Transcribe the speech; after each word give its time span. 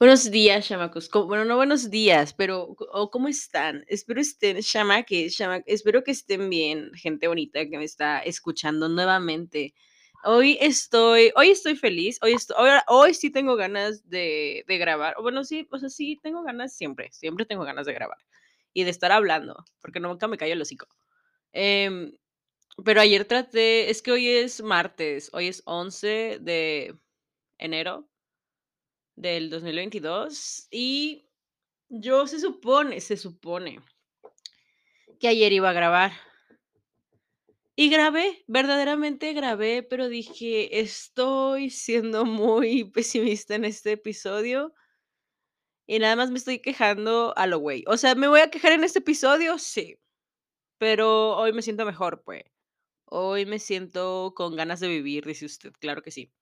Buenos 0.00 0.30
días, 0.30 0.68
chamacos. 0.68 1.08
Co 1.08 1.26
bueno, 1.26 1.44
no 1.44 1.56
buenos 1.56 1.90
días, 1.90 2.32
pero, 2.32 2.76
o 2.92 3.10
¿cómo 3.10 3.26
están? 3.26 3.84
Espero 3.88 4.20
estén 4.20 4.60
chamaques, 4.62 5.36
chama 5.36 5.60
espero 5.66 6.04
que 6.04 6.12
estén 6.12 6.48
bien, 6.48 6.92
gente 6.94 7.26
bonita 7.26 7.68
que 7.68 7.78
me 7.78 7.84
está 7.84 8.20
escuchando 8.20 8.88
nuevamente. 8.88 9.74
Hoy 10.22 10.56
estoy 10.60 11.32
hoy 11.34 11.50
estoy 11.50 11.74
feliz, 11.74 12.18
hoy 12.22 12.34
esto 12.34 12.54
hoy 12.56 12.70
hoy 12.86 13.12
sí 13.12 13.30
tengo 13.30 13.56
ganas 13.56 14.08
de 14.08 14.64
de 14.68 14.78
grabar, 14.78 15.14
o 15.18 15.22
bueno, 15.22 15.42
sí, 15.42 15.66
o 15.72 15.78
sea, 15.78 15.88
sí 15.88 16.16
tengo 16.22 16.44
ganas 16.44 16.76
siempre, 16.76 17.10
siempre 17.10 17.44
tengo 17.44 17.64
ganas 17.64 17.84
de 17.86 17.94
grabar 17.94 18.18
y 18.72 18.84
de 18.84 18.90
estar 18.90 19.10
hablando, 19.10 19.64
porque 19.80 19.98
nunca 19.98 20.28
me 20.28 20.38
callo 20.38 20.52
el 20.52 20.62
hocico. 20.62 20.86
Em, 21.52 22.12
pero 22.84 23.00
ayer 23.00 23.24
traté 23.26 23.90
es 23.90 24.02
que 24.02 24.12
hoy 24.12 24.28
es 24.28 24.62
martes, 24.62 25.30
hoy 25.34 25.48
es 25.48 25.62
11 25.66 26.38
de 26.40 26.96
enero 27.58 28.08
del 29.20 29.50
2022 29.50 30.68
y 30.70 31.26
yo 31.88 32.26
se 32.28 32.40
supone 32.40 33.00
se 33.00 33.16
supone 33.16 33.80
que 35.20 35.28
ayer 35.28 35.52
iba 35.52 35.70
a 35.70 35.72
grabar. 35.72 36.12
Y 37.80 37.90
grabé, 37.90 38.44
verdaderamente 38.48 39.32
grabé, 39.34 39.84
pero 39.84 40.08
dije: 40.08 40.80
"Estoy 40.80 41.70
siendo 41.70 42.24
muy 42.24 42.84
pesimista 42.90 43.54
en 43.54 43.64
este 43.64 43.92
episodio" 43.92 44.74
"y 45.90 45.98
nada 45.98 46.16
más 46.16 46.30
me 46.30 46.36
estoy 46.38 46.60
quejando 46.60 47.32
a 47.36 47.46
lo 47.46 47.58
güey". 47.58 47.82
O 47.88 47.96
sea, 47.96 48.14
¿me 48.14 48.28
voy 48.28 48.40
a 48.40 48.50
quejar 48.50 48.72
en 48.72 48.84
este 48.84 48.98
episodio? 49.00 49.58
Sí, 49.58 49.98
pero 50.78 51.36
hoy 51.36 51.52
me 51.52 51.62
siento 51.62 51.86
mejor, 51.86 52.22
pues. 52.24 52.44
Hoy 53.06 53.46
me 53.46 53.58
siento 53.60 54.34
con 54.36 54.56
ganas 54.56 54.80
de 54.80 54.88
vivir, 54.88 55.26
dice 55.26 55.46
usted, 55.46 55.72
claro 55.80 56.02
que 56.02 56.10
sí. 56.12 56.32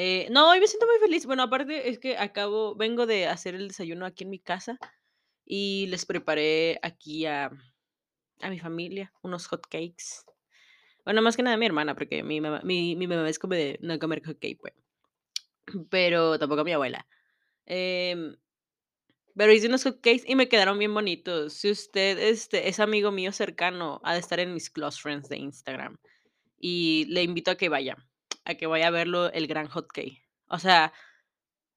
Eh, 0.00 0.28
no, 0.30 0.48
hoy 0.48 0.60
me 0.60 0.68
siento 0.68 0.86
muy 0.86 0.96
feliz. 1.00 1.26
Bueno, 1.26 1.42
aparte 1.42 1.88
es 1.88 1.98
que 1.98 2.16
acabo 2.16 2.76
vengo 2.76 3.04
de 3.04 3.26
hacer 3.26 3.56
el 3.56 3.66
desayuno 3.66 4.06
aquí 4.06 4.22
en 4.22 4.30
mi 4.30 4.38
casa 4.38 4.78
y 5.44 5.88
les 5.88 6.06
preparé 6.06 6.78
aquí 6.82 7.26
a 7.26 7.50
a 8.40 8.50
mi 8.50 8.60
familia 8.60 9.12
unos 9.22 9.48
hot 9.48 9.66
cakes. 9.68 10.24
Bueno, 11.04 11.22
más 11.22 11.36
que 11.36 11.42
nada 11.42 11.56
a 11.56 11.58
mi 11.58 11.66
hermana, 11.66 11.94
porque 11.96 12.22
mi 12.22 12.40
mamá 12.40 12.60
mi 12.64 12.96
mi 12.96 13.08
mamá 13.08 13.28
es 13.28 13.38
como 13.40 13.54
de 13.54 13.78
no 13.82 13.98
comer 13.98 14.24
hot 14.24 14.38
cake, 14.40 14.58
pues. 14.60 14.74
Pero 15.90 16.38
tampoco 16.38 16.62
a 16.62 16.64
mi 16.64 16.72
abuela. 16.72 17.06
Em, 17.66 18.36
pero 19.36 19.52
hice 19.52 19.68
unos 19.68 19.84
hot 19.84 19.96
cakes 20.02 20.24
y 20.26 20.34
me 20.36 20.48
quedaron 20.48 20.78
bien 20.78 20.94
bonitos. 20.94 21.54
Si 21.54 21.70
usted, 21.70 22.18
este, 22.18 22.68
es 22.68 22.80
amigo 22.80 23.12
mío 23.12 23.32
cercano, 23.32 24.00
ha 24.04 24.14
de 24.14 24.20
estar 24.20 24.40
en 24.40 24.54
mis 24.54 24.70
close 24.70 25.00
friends 25.00 25.28
de 25.28 25.38
Instagram, 25.38 25.98
y 26.58 27.06
le 27.10 27.22
invito 27.24 27.50
a 27.52 27.56
que 27.56 27.68
vaya, 27.68 27.96
a 28.48 28.54
que 28.56 28.66
vaya 28.66 28.88
a 28.88 28.90
verlo 28.90 29.30
el 29.32 29.46
gran 29.46 29.68
hot 29.68 29.88
cake. 29.92 30.22
O 30.48 30.58
sea, 30.58 30.92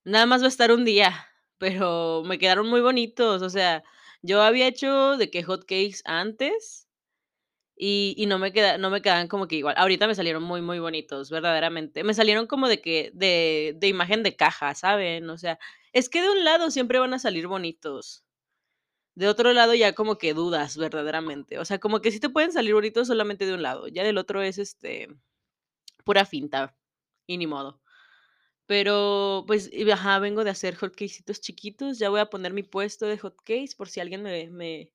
nada 0.06 0.26
más 0.26 0.42
va 0.42 0.46
a 0.48 0.50
estar 0.50 0.72
un 0.72 0.86
día, 0.86 1.28
pero 1.60 2.24
me 2.26 2.40
quedaron 2.40 2.70
muy 2.70 2.82
bonitos. 2.82 3.42
O 3.42 3.50
sea, 3.50 3.84
yo 4.22 4.42
había 4.44 4.68
hecho 4.68 5.18
de 5.18 5.30
que 5.32 5.44
hot 5.44 5.62
cakes 5.64 6.02
antes 6.06 6.88
y 7.76 8.16
y 8.18 8.26
no 8.28 8.40
me 8.40 8.54
queda 8.54 8.78
no 8.78 8.90
me 8.92 9.02
quedaban 9.02 9.28
como 9.28 9.48
que 9.48 9.58
igual. 9.58 9.76
Ahorita 9.78 10.08
me 10.08 10.16
salieron 10.16 10.44
muy, 10.44 10.62
muy 10.62 10.80
bonitos, 10.80 11.30
verdaderamente. 11.32 12.04
Me 12.04 12.14
salieron 12.14 12.48
como 12.48 12.68
de 12.68 12.82
que 12.82 13.12
de 13.14 13.76
de 13.78 13.88
imagen 13.88 14.24
de 14.24 14.36
caja, 14.36 14.76
¿saben? 14.76 15.30
O 15.30 15.38
sea, 15.38 15.60
es 15.94 16.10
que 16.10 16.22
de 16.22 16.30
un 16.32 16.44
lado 16.44 16.72
siempre 16.72 17.00
van 17.00 17.14
a 17.14 17.20
salir 17.20 17.48
bonitos. 17.48 18.24
De 19.16 19.28
otro 19.30 19.54
lado 19.54 19.74
ya 19.76 19.94
como 19.94 20.18
que 20.18 20.34
dudas, 20.34 20.78
verdaderamente. 20.78 21.60
O 21.60 21.66
sea, 21.66 21.80
como 21.80 22.02
que 22.02 22.12
sí 22.12 22.20
te 22.20 22.30
pueden 22.30 22.52
salir 22.52 22.74
bonitos 22.74 23.08
solamente 23.08 23.46
de 23.46 23.54
un 23.54 23.62
lado, 23.62 23.88
ya 23.88 24.04
del 24.04 24.18
otro 24.18 24.42
es, 24.42 24.58
este, 24.58 25.08
pura 26.12 26.26
finta, 26.26 26.76
y 27.28 27.38
ni 27.38 27.48
modo. 27.48 27.82
Pero, 28.68 29.46
pues, 29.48 29.72
ajá, 29.94 30.20
vengo 30.20 30.44
de 30.44 30.52
hacer 30.52 30.76
hot 30.76 30.92
cakesitos 30.94 31.42
chiquitos, 31.42 32.00
ya 32.00 32.10
voy 32.10 32.22
a 32.22 32.30
poner 32.30 32.54
mi 32.54 32.64
puesto 32.64 33.06
de 33.08 33.18
hot 33.20 33.38
cakes 33.46 33.76
por 33.78 33.90
si 33.90 34.02
alguien 34.02 34.24
me 34.24 34.94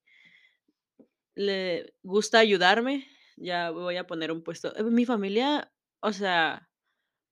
le 1.34 1.94
gusta 2.02 2.38
ayudarme, 2.38 3.06
ya 3.36 3.70
voy 3.70 3.96
a 3.96 4.06
poner 4.06 4.32
un 4.32 4.42
puesto. 4.42 4.74
Eh, 4.76 4.82
mi 4.84 5.04
familia, 5.04 5.72
o 6.00 6.12
sea, 6.12 6.68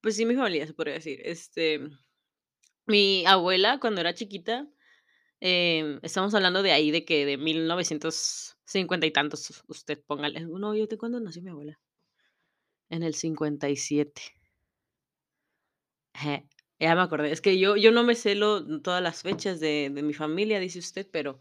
pues 0.01 0.15
sí, 0.17 0.25
mi 0.25 0.35
familia, 0.35 0.67
se 0.67 0.73
podría 0.73 0.95
decir. 0.95 1.21
Este, 1.23 1.81
mi 2.87 3.25
abuela, 3.25 3.79
cuando 3.79 4.01
era 4.01 4.13
chiquita, 4.13 4.67
em, 5.41 5.99
estamos 6.03 6.33
hablando 6.35 6.63
de 6.63 6.73
ahí, 6.73 6.91
de 6.91 7.05
que 7.05 7.25
de 7.25 7.37
1950 7.37 9.07
y 9.07 9.11
tantos, 9.11 9.63
usted 9.67 10.03
póngale. 10.07 10.41
No, 10.41 10.75
¿yo 10.75 10.87
de 10.87 10.97
cuándo 10.97 11.19
nació 11.21 11.43
mi 11.43 11.51
abuela? 11.51 11.79
En 12.91 13.01
el 13.03 13.13
57. 13.15 14.21
Ajá, 16.13 16.43
ya 16.79 16.95
me 16.95 17.01
acordé. 17.01 17.31
Es 17.31 17.41
que 17.41 17.59
yo 17.59 17.75
yo 17.75 17.91
no 17.91 18.03
me 18.03 18.15
sé 18.15 18.35
lo 18.35 18.81
todas 18.81 19.01
las 19.01 19.21
fechas 19.21 19.59
de 19.59 19.89
de 19.93 20.01
mi 20.03 20.13
familia, 20.13 20.59
dice 20.59 20.79
usted, 20.79 21.07
pero, 21.11 21.39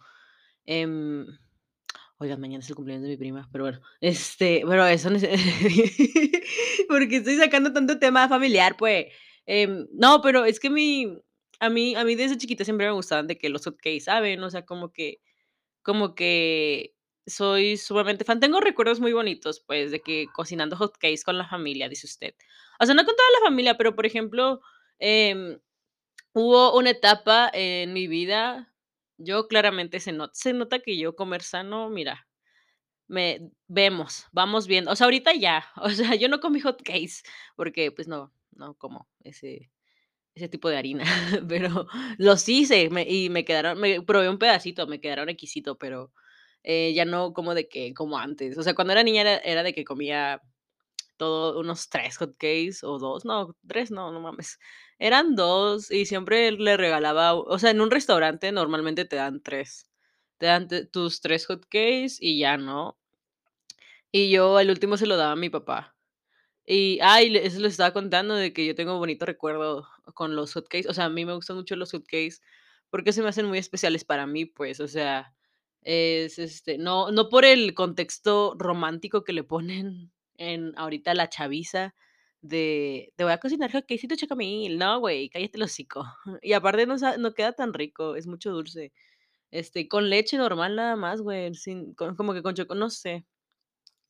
oigan, 2.19 2.41
mañana 2.41 2.60
es 2.65 2.71
el 2.71 2.77
cumpleaños 2.77 3.05
de 3.05 3.10
mi 3.10 3.16
prima, 3.16 3.49
pero 3.53 3.65
bueno, 3.65 3.81
este, 4.00 4.62
pero 4.66 4.87
eso 4.87 5.10
no 5.10 5.16
es 5.16 5.25
¿por 6.88 7.09
qué 7.09 7.16
estoy 7.19 7.37
sacando 7.37 7.72
tanto 7.72 7.99
tema 7.99 8.28
familiar, 8.28 8.76
pues? 8.78 9.06
Em, 9.47 9.87
no, 9.93 10.22
pero 10.22 10.44
es 10.44 10.61
que 10.61 10.71
mi 10.71 11.19
a 11.61 11.71
mí 11.71 11.94
a 11.97 12.05
mí 12.05 12.15
desde 12.16 12.38
chiquita 12.38 12.65
siempre 12.65 12.87
me 12.87 12.93
gustaban 12.94 13.26
de 13.28 13.38
que 13.38 13.49
los 13.50 13.65
hot 13.65 13.76
cakes, 13.78 14.03
¿saben? 14.03 14.43
O 14.44 14.50
sea, 14.50 14.65
como 14.66 14.93
que 14.93 15.21
como 15.82 16.15
que 16.16 16.94
soy 17.27 17.77
sumamente 17.79 18.25
fan. 18.25 18.41
Tengo 18.41 18.61
recuerdos 18.61 19.01
muy 19.01 19.12
bonitos, 19.12 19.61
pues, 19.67 19.91
de 19.91 20.01
que 20.03 20.27
cocinando 20.35 20.77
hot 20.77 20.95
cakes 20.99 21.23
con 21.25 21.39
la 21.39 21.49
familia, 21.49 21.89
dice 21.89 22.07
usted. 22.07 22.35
O 22.81 22.87
sea, 22.87 22.95
no 22.95 23.05
con 23.05 23.17
toda 23.17 23.29
la 23.41 23.47
familia, 23.49 23.77
pero, 23.77 23.95
por 23.97 24.07
ejemplo, 24.07 24.61
em, 24.99 25.59
hubo 26.35 26.77
una 26.79 26.91
etapa 26.91 27.51
en 27.55 27.93
mi 27.95 28.09
vida, 28.09 28.73
yo 29.19 29.49
claramente 29.49 30.01
se 30.01 30.12
not 30.12 30.33
se 30.35 30.53
nota 30.55 30.81
que 30.81 30.99
yo 30.99 31.17
comer 31.17 31.43
sano, 31.43 31.91
mira, 31.91 32.29
me 33.09 33.51
vemos, 33.69 34.27
vamos 34.33 34.67
viendo. 34.67 34.91
O 34.93 34.97
sea, 34.97 35.06
ahorita 35.06 35.35
ya, 35.35 35.67
o 35.77 35.91
sea, 35.91 36.15
yo 36.17 36.29
no 36.29 36.41
comí 36.41 36.61
hot 36.61 36.83
cakes 36.83 37.23
porque, 37.56 37.93
pues, 37.93 38.09
no 38.09 38.33
no 38.53 38.75
como 38.77 39.09
ese 39.25 39.71
ese 40.37 40.49
tipo 40.49 40.69
de 40.71 40.77
harina, 40.79 41.05
pero 41.49 41.87
los 42.19 42.49
hice, 42.49 42.91
y 43.09 43.31
me 43.31 43.45
quedaron 43.45 43.81
me 43.81 44.03
probé 44.03 44.29
un 44.31 44.39
pedacito, 44.39 44.87
me 44.89 45.01
quedaron 45.01 45.29
exquisito, 45.31 45.79
pero, 45.79 46.12
eh, 46.64 46.92
ya 46.94 47.04
no 47.04 47.32
como 47.34 47.54
de 47.54 47.69
que 47.69 47.94
como 47.94 48.19
antes. 48.19 48.58
O 48.58 48.62
sea, 48.64 48.75
cuando 48.75 48.92
era 48.92 49.02
niña 49.04 49.22
era 49.22 49.36
era 49.38 49.62
de 49.62 49.75
que 49.75 49.84
comía 49.84 50.42
todo 51.19 51.60
unos 51.60 51.88
3 51.91 52.16
hot 52.19 52.32
cakes 52.38 52.78
o 52.84 52.98
2, 52.98 53.25
no, 53.25 53.56
3 53.69 53.91
no, 53.92 54.12
no 54.12 54.20
mames. 54.20 54.58
Eran 54.98 55.36
2 55.36 55.91
y 55.91 56.06
siempre 56.06 56.52
le 56.52 56.76
regalaba 56.76 57.34
o 57.34 57.58
sea, 57.58 57.70
en 57.70 57.80
un 57.80 57.91
restaurante 57.91 58.52
normalmente 58.52 59.04
te 59.06 59.16
dan 59.16 59.42
3. 59.42 59.88
Te 60.38 60.47
dan 60.47 60.69
tus 60.92 61.20
3 61.20 61.47
hot 61.47 61.64
cakes 61.66 62.16
y 62.20 62.38
ya, 62.41 62.56
¿no? 62.58 62.98
Y 64.12 64.31
yo 64.31 64.60
el 64.60 64.70
último 64.70 64.96
se 64.96 65.06
lo 65.06 65.16
daba 65.16 65.32
a 65.32 65.36
mi 65.36 65.50
papá. 65.50 65.96
Y, 66.66 66.98
ay, 67.02 67.31
le 67.31 67.46
eso 67.46 67.60
les 67.60 67.72
estaba 67.72 67.92
contando 67.92 68.34
de 68.36 68.52
que 68.52 68.66
yo 68.66 68.75
tengo 68.75 68.98
bonito 68.98 69.26
recuerdo 69.26 69.88
con 70.14 70.36
los 70.36 70.54
hot 70.54 70.69
cakes. 70.69 70.88
O 70.88 70.94
sea, 70.94 71.06
a 71.06 71.10
mí 71.10 71.25
me 71.25 71.34
gustan 71.34 71.56
mucho 71.56 71.76
los 71.76 71.92
hot 71.92 72.04
cakes 72.04 72.36
porque 72.91 73.12
se 73.12 73.22
me 73.22 73.28
hacen 73.28 73.46
muy 73.46 73.58
especiales 73.58 74.04
para 74.04 74.26
mí, 74.26 74.46
pues, 74.46 74.81
o 74.81 74.88
sea, 74.88 75.34
es, 75.84 76.39
este, 76.39 76.78
no 76.78 77.11
no 77.12 77.28
por 77.31 77.45
el 77.45 77.75
contexto 77.75 78.55
romántico 78.59 79.25
que 79.25 79.33
le 79.34 79.45
ponen 79.45 80.12
en 80.39 80.72
ahorita 80.78 81.15
la 81.15 81.28
chaviza 81.31 81.95
de: 82.43 83.12
"Te 83.17 83.25
voy 83.25 83.33
a 83.34 83.39
cocinar 83.41 83.72
hot 83.72 83.83
cakesitos 83.84 84.19
Chocomil". 84.19 84.78
No, 84.78 85.00
güey, 85.00 85.28
cállate 85.31 85.56
el 85.59 85.65
hocico. 85.65 86.05
Y 86.43 86.53
aparte 86.55 86.87
no 86.87 86.97
no 87.19 87.34
queda 87.34 87.53
tan 87.53 87.75
rico, 87.75 88.17
es 88.17 88.27
mucho 88.27 88.53
dulce. 88.53 88.93
Este, 89.53 89.89
con 89.89 90.11
leche 90.11 90.37
normal 90.39 90.77
nada 90.77 90.97
más, 90.97 91.23
güey, 91.23 91.55
sin 91.55 91.94
como 91.94 92.34
que 92.34 92.43
con 92.43 92.55
choco 92.56 92.75
no 92.77 92.91
sé. 92.91 93.27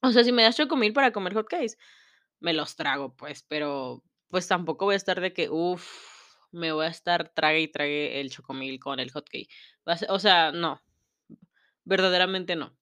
O 0.02 0.12
sea, 0.12 0.25
si 0.25 0.32
me 0.32 0.43
das 0.43 0.56
Chocomil 0.56 0.93
para 0.93 1.12
comer 1.12 1.34
hot 1.34 1.48
cakes, 1.48 1.76
me 2.40 2.52
los 2.54 2.76
trago, 2.76 3.14
pues, 3.16 3.44
pero, 3.48 4.02
pues, 4.31 4.48
tampoco 4.48 4.87
voy 4.87 4.94
a 4.94 4.96
estar 4.98 5.20
de 5.20 5.32
que, 5.34 5.50
uf, 5.50 5.87
me 6.52 6.72
voy 6.72 6.87
a 6.87 6.88
estar 6.90 7.31
trague 7.34 7.60
y 7.62 7.69
trague 7.72 8.20
el 8.20 8.31
Chocomil 8.31 8.78
con 8.81 9.00
el 9.00 9.10
hot 9.12 9.28
cake. 9.31 9.48
Va 9.88 9.94
a 9.94 9.98
se 9.98 10.06
o 10.10 10.19
sea, 10.20 10.52
no, 10.52 10.82
verdaderamente 11.84 12.56
no. 12.56 12.76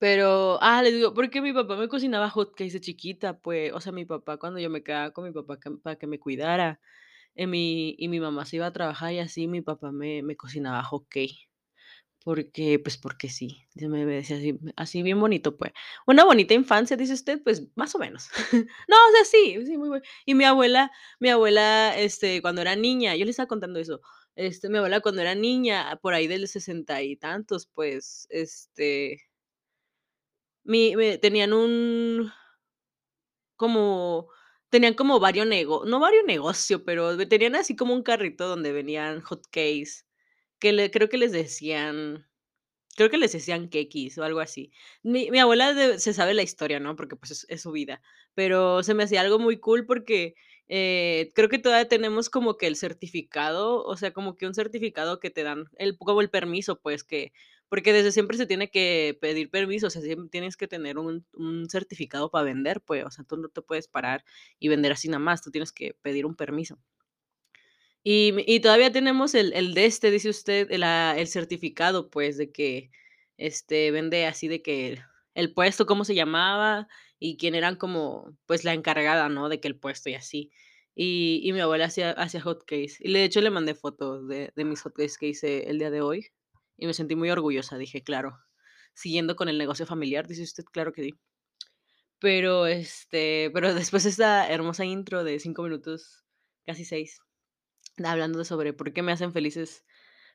Pero, 0.00 0.58
ah, 0.60 0.82
le 0.82 0.90
digo, 0.92 1.14
porque 1.14 1.40
mi 1.40 1.52
papá 1.52 1.76
me 1.76 1.88
cocinaba 1.88 2.28
hot 2.30 2.50
cakes 2.54 2.72
de 2.74 2.80
chiquita, 2.80 3.38
pues, 3.38 3.72
o 3.72 3.80
sea, 3.80 3.92
mi 3.92 4.04
papá 4.04 4.36
cuando 4.38 4.58
yo 4.60 4.68
me 4.70 4.82
quedaba 4.82 5.12
con 5.12 5.24
mi 5.24 5.32
papá 5.32 5.56
para 5.82 5.96
que 5.96 6.06
me 6.06 6.18
cuidara, 6.18 6.80
eh, 7.36 7.46
mi 7.48 7.94
y 7.98 8.08
mi 8.08 8.20
mamá 8.20 8.44
se 8.46 8.56
iba 8.56 8.66
a 8.66 8.72
trabajar 8.72 9.12
y 9.14 9.20
así, 9.20 9.48
mi 9.48 9.62
papá 9.62 9.92
me 9.92 10.22
me 10.22 10.36
cocinaba 10.36 10.82
hot 10.84 11.06
cake. 11.10 11.48
Porque, 12.26 12.78
pues, 12.78 12.96
porque 12.96 13.28
sí, 13.28 13.66
me 13.74 14.06
decía 14.06 14.36
así 14.38 14.58
así 14.76 15.02
bien 15.02 15.20
bonito, 15.20 15.58
pues. 15.58 15.72
Una 16.06 16.24
bonita 16.24 16.54
infancia, 16.54 16.96
dice 16.96 17.12
usted, 17.12 17.42
pues, 17.42 17.64
más 17.76 17.94
o 17.94 17.98
menos. 17.98 18.28
No, 18.88 18.96
o 18.96 19.12
sea, 19.12 19.24
sí, 19.26 19.58
sí, 19.66 19.76
muy 19.76 19.88
buen 19.90 20.02
y 20.24 20.34
mi 20.34 20.44
abuela 20.44 20.90
mi 21.20 21.28
abuela, 21.28 21.94
este, 21.98 22.40
cuando 22.40 22.62
era 22.62 22.76
niña, 22.76 23.14
yo 23.14 23.24
le 23.26 23.30
estaba 23.30 23.46
contando 23.48 23.78
eso, 23.78 24.00
este, 24.36 24.70
mi 24.70 24.78
abuela 24.78 25.00
cuando 25.00 25.20
era 25.20 25.34
niña, 25.34 25.98
por 26.02 26.14
ahí 26.14 26.26
del 26.26 26.48
sesenta 26.48 27.02
y 27.02 27.16
tantos, 27.16 27.66
pues, 27.74 28.26
este 28.30 29.24
mi 30.64 30.94
tenían 31.20 31.52
un 31.52 32.32
como 33.58 34.28
tenían 34.70 34.94
como 34.94 35.20
vario 35.20 35.44
nego 35.44 35.84
no 35.84 36.00
vario 36.00 36.22
negocio, 36.24 36.84
pero 36.84 37.16
tenían 37.28 37.54
así 37.56 37.76
como 37.76 37.94
un 37.94 38.02
carrito 38.02 38.48
donde 38.48 38.72
venían 38.72 39.20
hotcakes, 39.22 40.04
que 40.60 40.72
le 40.72 40.90
creo 40.90 41.08
que 41.08 41.18
les 41.18 41.32
decían 41.32 42.26
creo 42.96 43.10
que 43.10 43.18
les 43.18 43.32
decían 43.32 43.68
Kekis 43.68 44.18
o 44.18 44.24
algo 44.24 44.40
así. 44.40 44.72
Mi 45.02 45.30
mi 45.30 45.38
abuela 45.40 45.98
se 45.98 46.12
sabe 46.14 46.34
la 46.34 46.42
historia, 46.42 46.80
¿no? 46.80 46.96
Porque, 46.96 47.16
pues, 47.16 47.46
es 47.48 47.62
su 47.62 47.72
vida, 47.72 48.02
pero 48.34 48.82
se 48.82 48.94
me 48.94 49.04
hacía 49.04 49.20
algo 49.22 49.38
muy 49.38 49.58
cool 49.58 49.86
porque, 49.86 50.34
eh, 50.68 51.32
creo 51.34 51.48
que 51.48 51.58
todavía 51.58 51.88
tenemos 51.88 52.30
como 52.30 52.56
que 52.58 52.66
el 52.68 52.76
certificado, 52.76 53.84
o 53.84 53.96
sea, 53.96 54.12
como 54.12 54.36
que 54.36 54.46
un 54.46 54.54
certificado 54.54 55.20
que 55.20 55.30
te 55.30 55.42
dan 55.44 55.66
el 55.78 55.96
como 55.98 56.20
el 56.20 56.30
permiso, 56.30 56.80
pues, 56.80 57.04
que 57.04 57.32
porque 57.68 57.92
desde 57.92 58.12
siempre 58.12 58.36
se 58.36 58.46
tiene 58.46 58.70
que 58.70 59.18
pedir 59.20 59.50
permiso, 59.50 59.88
o 59.88 59.90
sea, 59.90 60.02
siem 60.02 60.28
tienes 60.30 60.56
que 60.56 60.68
tener 60.68 60.98
un 60.98 61.26
un 61.34 61.68
certificado 61.70 62.30
para 62.30 62.44
vender, 62.44 62.80
pues, 62.82 63.04
o 63.04 63.10
sea, 63.10 63.24
tú 63.24 63.36
no 63.36 63.48
te 63.48 63.62
puedes 63.62 63.88
parar 63.88 64.24
y 64.58 64.68
vender 64.68 64.92
así 64.92 65.08
nada 65.08 65.18
más, 65.20 65.42
tú 65.42 65.50
tienes 65.50 65.72
que 65.72 65.94
pedir 66.02 66.26
un 66.26 66.36
permiso. 66.36 66.78
Y 68.06 68.34
y 68.46 68.60
todavía 68.60 68.92
tenemos 68.92 69.34
el 69.34 69.54
el 69.54 69.72
de 69.72 69.86
este, 69.86 70.10
dice 70.10 70.28
usted, 70.28 70.70
el 70.70 70.80
la 70.82 71.14
el 71.18 71.26
certificado, 71.26 72.10
pues, 72.10 72.36
de 72.36 72.52
que, 72.52 72.90
este, 73.38 73.90
vende 73.92 74.26
así 74.26 74.46
de 74.46 74.60
que 74.60 74.98
el 75.34 75.54
puesto, 75.54 75.86
cómo 75.86 76.04
se 76.04 76.14
llamaba 76.14 76.86
y 77.18 77.38
quién 77.38 77.54
eran 77.54 77.76
como, 77.76 78.36
pues, 78.44 78.62
la 78.62 78.74
encargada, 78.74 79.30
¿no? 79.30 79.48
De 79.48 79.58
que 79.58 79.68
el 79.68 79.78
puesto 79.78 80.10
y 80.10 80.14
así. 80.16 80.50
Y 80.94 81.40
y 81.44 81.52
mi 81.54 81.60
abuela 81.60 81.86
hacía 81.86 82.10
hacía 82.10 82.42
hotcakes. 82.42 82.96
Y 83.00 83.10
de 83.10 83.24
hecho, 83.24 83.40
le 83.40 83.48
mandé 83.50 83.74
fotos 83.74 84.28
de 84.28 84.52
de 84.54 84.64
mis 84.66 84.82
hotcakes 84.82 85.16
que 85.18 85.28
hice 85.28 85.70
el 85.70 85.78
día 85.78 85.90
de 85.90 86.02
hoy, 86.02 86.26
y 86.76 86.86
me 86.86 86.92
sentí 86.92 87.16
muy 87.16 87.30
orgullosa. 87.30 87.78
Dije: 87.78 88.02
"Claro, 88.04 88.38
siguiendo 88.92 89.34
con 89.34 89.48
el 89.48 89.56
negocio 89.56 89.86
familiar", 89.86 90.26
dice 90.28 90.42
usted, 90.42 90.64
claro 90.70 90.92
que 90.92 91.04
sí. 91.04 91.14
Pero, 92.22 92.66
este, 92.66 93.50
pero 93.52 93.74
después 93.74 94.04
de 94.04 94.10
esta 94.10 94.48
hermosa 94.48 94.84
intro 94.84 95.24
de 95.24 95.38
5 95.40 95.62
minutos, 95.62 96.24
casi 96.66 96.84
6, 96.84 97.18
hablando 98.02 98.44
sobre 98.44 98.72
por 98.72 98.92
qué 98.92 99.02
me 99.02 99.12
hacen 99.12 99.32
felices 99.32 99.84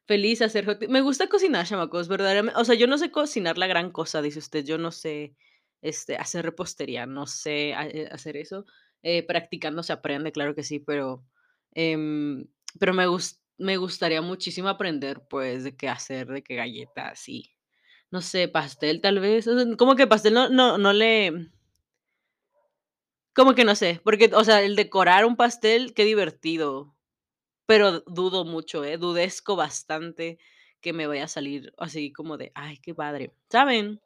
feliz 0.08 0.42
hacer 0.42 0.66
hot 0.66 0.88
me 0.90 1.02
gusta 1.02 1.28
cocinar, 1.30 1.66
chamacos, 1.68 2.08
verdaderame 2.10 2.52
o 2.56 2.66
sea, 2.66 2.76
yo 2.76 2.88
no 2.88 2.98
sé 3.00 3.12
cocinar 3.12 3.58
la 3.60 3.68
gran 3.68 3.92
cosa, 3.92 4.22
dice 4.22 4.40
usted, 4.40 4.66
yo 4.66 4.78
no 4.80 4.92
sé, 4.92 5.36
este, 5.82 6.18
hacer 6.18 6.46
repostería, 6.46 7.06
no 7.08 7.28
sé, 7.28 7.72
eh, 7.72 8.10
hacer 8.12 8.38
eso, 8.38 8.66
eh, 9.04 9.24
practicando 9.26 9.84
se 9.84 9.94
aprende, 9.94 10.32
claro 10.34 10.56
que 10.56 10.64
sí, 10.64 10.80
pero, 10.80 11.26
em, 11.74 12.46
pero 12.80 12.94
me 12.94 13.08
gus 13.08 13.40
me 13.60 13.78
gustaría 13.78 14.22
muchísimo 14.22 14.70
aprender, 14.70 15.22
pues, 15.30 15.64
de 15.66 15.76
qué 15.78 15.90
hacer, 15.90 16.28
de 16.28 16.44
qué 16.44 16.56
galletas 16.56 17.30
y, 17.30 17.56
no 18.12 18.22
sé, 18.22 18.48
pastel, 18.50 19.02
tal 19.02 19.20
vez, 19.22 19.48
como 19.78 19.96
que 19.98 20.08
pastel 20.08 20.34
no 20.36 20.50
no 20.50 20.78
no 20.80 20.94
le 20.94 21.52
como 23.36 23.54
que 23.56 23.64
no 23.64 23.76
sé, 23.76 24.02
porque, 24.04 24.30
o 24.34 24.44
sea, 24.44 24.62
el 24.62 24.76
decorar 24.76 25.26
un 25.26 25.36
pastel, 25.36 25.94
qué 25.94 26.04
divertido, 26.06 26.96
pero 27.70 28.02
dudo 28.08 28.46
mucho, 28.46 28.84
¿eh? 28.84 28.98
Bastante 29.56 30.40
que 30.82 30.92
me 30.94 31.06
vaya 31.08 31.26
a 31.26 31.28
salir 31.28 31.72
así 31.78 32.12
como 32.12 32.38
de: 32.38 32.52
"Ay, 32.56 32.80
qué 32.80 32.96
padre", 32.96 33.34
¿saben? 33.52 34.02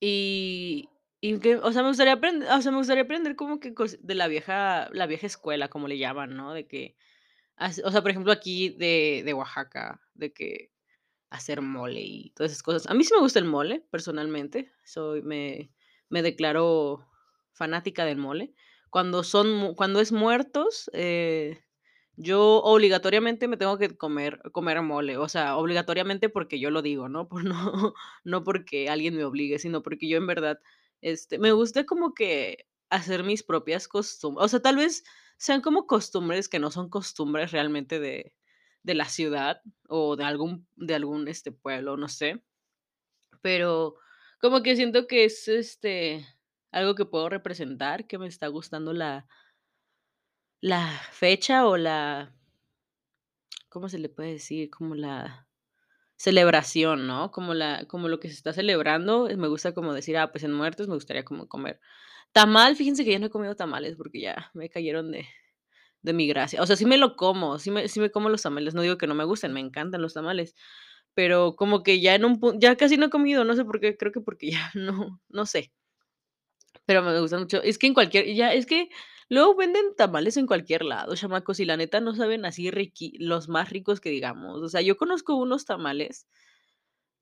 Y 0.00 0.88
y 1.20 1.40
que, 1.40 1.56
o 1.56 1.72
sea, 1.72 1.82
me 1.82 1.88
gustaría 1.88 2.12
aprend 2.12 2.44
o 2.44 2.62
sea, 2.62 2.70
me 2.70 2.78
gustaría 2.78 3.02
aprender 3.02 3.34
como 3.34 3.58
que 3.58 3.74
de 4.00 4.14
la 4.14 4.28
vieja 4.28 4.88
la 4.92 5.06
vieja 5.06 5.26
escuela, 5.26 5.68
como 5.68 5.88
le 5.88 5.98
llaman, 5.98 6.36
¿no? 6.36 6.54
De 6.54 6.66
que, 6.68 6.96
o 7.84 7.90
sea, 7.92 8.02
por 8.02 8.10
ejemplo, 8.12 8.32
aquí 8.32 8.70
de 8.70 9.22
de 9.24 9.34
Oaxaca, 9.34 10.00
de 10.14 10.32
que 10.32 10.72
hacer 11.30 11.62
mole 11.62 12.00
y 12.02 12.30
todas 12.32 12.52
esas 12.52 12.62
cosas. 12.64 12.88
A 12.90 12.94
mí 12.94 13.04
sí 13.04 13.14
me 13.14 13.20
gusta 13.22 13.38
el 13.40 13.46
mole, 13.46 13.84
personalmente, 13.90 14.72
soy 14.84 15.22
me 15.22 15.72
me 16.10 16.22
declaro 16.22 17.06
fanática 17.52 18.04
del 18.06 18.18
mole. 18.18 18.54
Cuando 18.90 19.24
son 19.24 19.74
cuando 19.76 20.00
es 20.00 20.12
muertos, 20.12 20.90
eh, 20.94 21.60
yo 22.18 22.58
obligatoriamente 22.62 23.48
me 23.48 23.56
tengo 23.56 23.78
que 23.78 23.96
comer 23.96 24.40
comer 24.52 24.82
mole, 24.82 25.16
o 25.18 25.28
sea, 25.28 25.56
obligatoriamente 25.56 26.28
porque 26.28 26.58
yo 26.60 26.70
lo 26.70 26.82
digo, 26.82 27.08
¿no? 27.08 27.28
Por 27.30 27.44
no 27.44 27.94
no 28.24 28.44
porque 28.44 28.88
alguien 28.90 29.16
me 29.16 29.24
obligue, 29.24 29.58
sino 29.58 29.82
porque 29.82 30.08
yo 30.08 30.18
en 30.18 30.26
verdad, 30.26 30.60
este, 31.02 31.38
me 31.38 31.52
gusta 31.52 31.84
como 31.86 32.14
que 32.14 32.66
hacer 32.90 33.22
mis 33.24 33.42
propias 33.44 33.88
costum 33.88 34.36
o 34.38 34.48
sea, 34.48 34.60
tal 34.60 34.76
vez 34.76 35.04
sean 35.38 35.60
como 35.62 35.86
costumbres 35.86 36.48
que 36.48 36.58
no 36.58 36.70
son 36.70 36.90
costumbres 36.90 37.52
realmente 37.52 38.00
de 38.00 38.34
de 38.82 38.94
la 38.94 39.06
ciudad 39.06 39.60
o 39.88 40.16
de 40.16 40.24
algún 40.24 40.66
de 40.76 40.94
algún, 40.94 41.28
este, 41.28 41.52
pueblo, 41.52 41.96
no 41.96 42.08
sé. 42.08 42.42
Pero 43.42 43.96
como 44.40 44.62
que 44.62 44.76
siento 44.76 45.06
que 45.06 45.24
es, 45.24 45.48
este, 45.48 46.26
algo 46.72 46.94
que 46.94 47.06
puedo 47.06 47.28
representar, 47.28 48.06
que 48.06 48.18
me 48.18 48.26
está 48.26 48.48
gustando 48.48 48.92
la 48.92 49.26
la 50.60 51.00
fecha 51.10 51.66
o 51.66 51.76
la 51.76 52.32
¿cómo 53.68 53.88
se 53.88 53.98
le 53.98 54.08
puede 54.08 54.32
decir? 54.32 54.70
Como 54.70 54.94
la 54.94 55.46
celebración, 56.16 57.06
¿no? 57.06 57.30
Como 57.32 57.54
la 57.54 57.86
como 57.86 58.08
lo 58.08 58.20
que 58.20 58.28
se 58.28 58.34
está 58.34 58.52
celebrando, 58.52 59.28
eh, 59.28 59.36
me 59.36 59.48
gusta 59.48 59.74
como 59.74 59.94
decir: 59.94 60.16
"Ah, 60.18 60.32
pues 60.32 60.44
en 60.44 60.52
muertos 60.54 60.88
me 60.88 60.94
gustaría 60.94 61.24
como 61.24 61.48
comer". 61.48 61.80
Tamal, 62.32 62.76
fíjense 62.76 63.04
que 63.04 63.12
ya 63.12 63.18
no 63.20 63.26
he 63.28 63.30
comido 63.30 63.56
tamales 63.56 63.96
porque 63.96 64.20
ya 64.22 64.50
me 64.54 64.70
cayeron 64.70 65.12
de 65.12 65.26
de 66.02 66.12
mi 66.14 66.28
gracia. 66.28 66.62
O 66.62 66.66
sea, 66.66 66.76
sí 66.76 66.86
me 66.86 66.98
lo 66.98 67.16
como, 67.16 67.58
sí 67.60 67.70
me 67.72 67.88
sí 67.88 68.00
me 68.00 68.10
como 68.12 68.28
los 68.30 68.42
tamales, 68.42 68.74
no 68.74 68.82
digo 68.82 68.98
que 68.98 69.06
no 69.08 69.14
me 69.16 69.24
gusten, 69.24 69.52
me 69.54 69.60
encantan 69.60 70.02
los 70.02 70.14
tamales, 70.14 70.54
pero 71.14 71.56
como 71.56 71.82
que 71.84 72.00
ya 72.02 72.14
en 72.16 72.24
un 72.26 72.40
pun 72.40 72.60
ya 72.60 72.76
casi 72.76 72.96
no 72.98 73.06
he 73.06 73.10
comido, 73.10 73.44
no 73.44 73.56
sé 73.56 73.64
por 73.66 73.80
qué, 73.80 73.96
creo 73.98 74.12
que 74.12 74.20
porque 74.22 74.50
ya 74.52 74.70
no, 74.74 75.20
no 75.30 75.46
sé. 75.46 75.72
Pero 76.86 77.02
me 77.02 77.18
gusta 77.20 77.38
mucho. 77.38 77.62
Es 77.62 77.78
que 77.78 77.86
en 77.86 77.94
cualquier 77.94 78.26
ya 78.34 78.52
es 78.52 78.66
que 78.66 78.88
luego 79.30 79.54
venden 79.56 79.94
tamales 79.96 80.36
en 80.36 80.46
cualquier 80.46 80.84
lado, 80.84 81.14
chamacos, 81.16 81.60
y 81.60 81.64
la 81.66 81.76
neta 81.76 82.00
no 82.00 82.14
saben 82.14 82.44
así 82.46 82.70
riqui 82.70 83.12
los 83.18 83.48
más 83.48 83.70
ricos 83.70 84.00
que 84.00 84.10
digamos. 84.10 84.62
O 84.62 84.68
sea, 84.68 84.80
yo 84.82 84.96
conozco 84.96 85.36
unos 85.36 85.64
tamales 85.66 86.24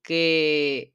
que 0.04 0.94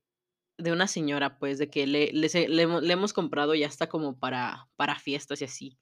de 0.58 0.72
una 0.72 0.88
señora, 0.88 1.40
pues, 1.40 1.60
de 1.60 1.69
que 1.69 1.88
le 1.88 2.12
le 2.13 2.30
hemo 2.63 2.81
le 2.81 2.94
hemos 2.94 3.13
comprado 3.13 3.56
ya 3.56 3.68
hasta 3.68 3.88
como 3.90 4.19
para 4.19 4.69
para 4.78 5.00
fiestas 5.00 5.42
y 5.42 5.46
así, 5.46 5.80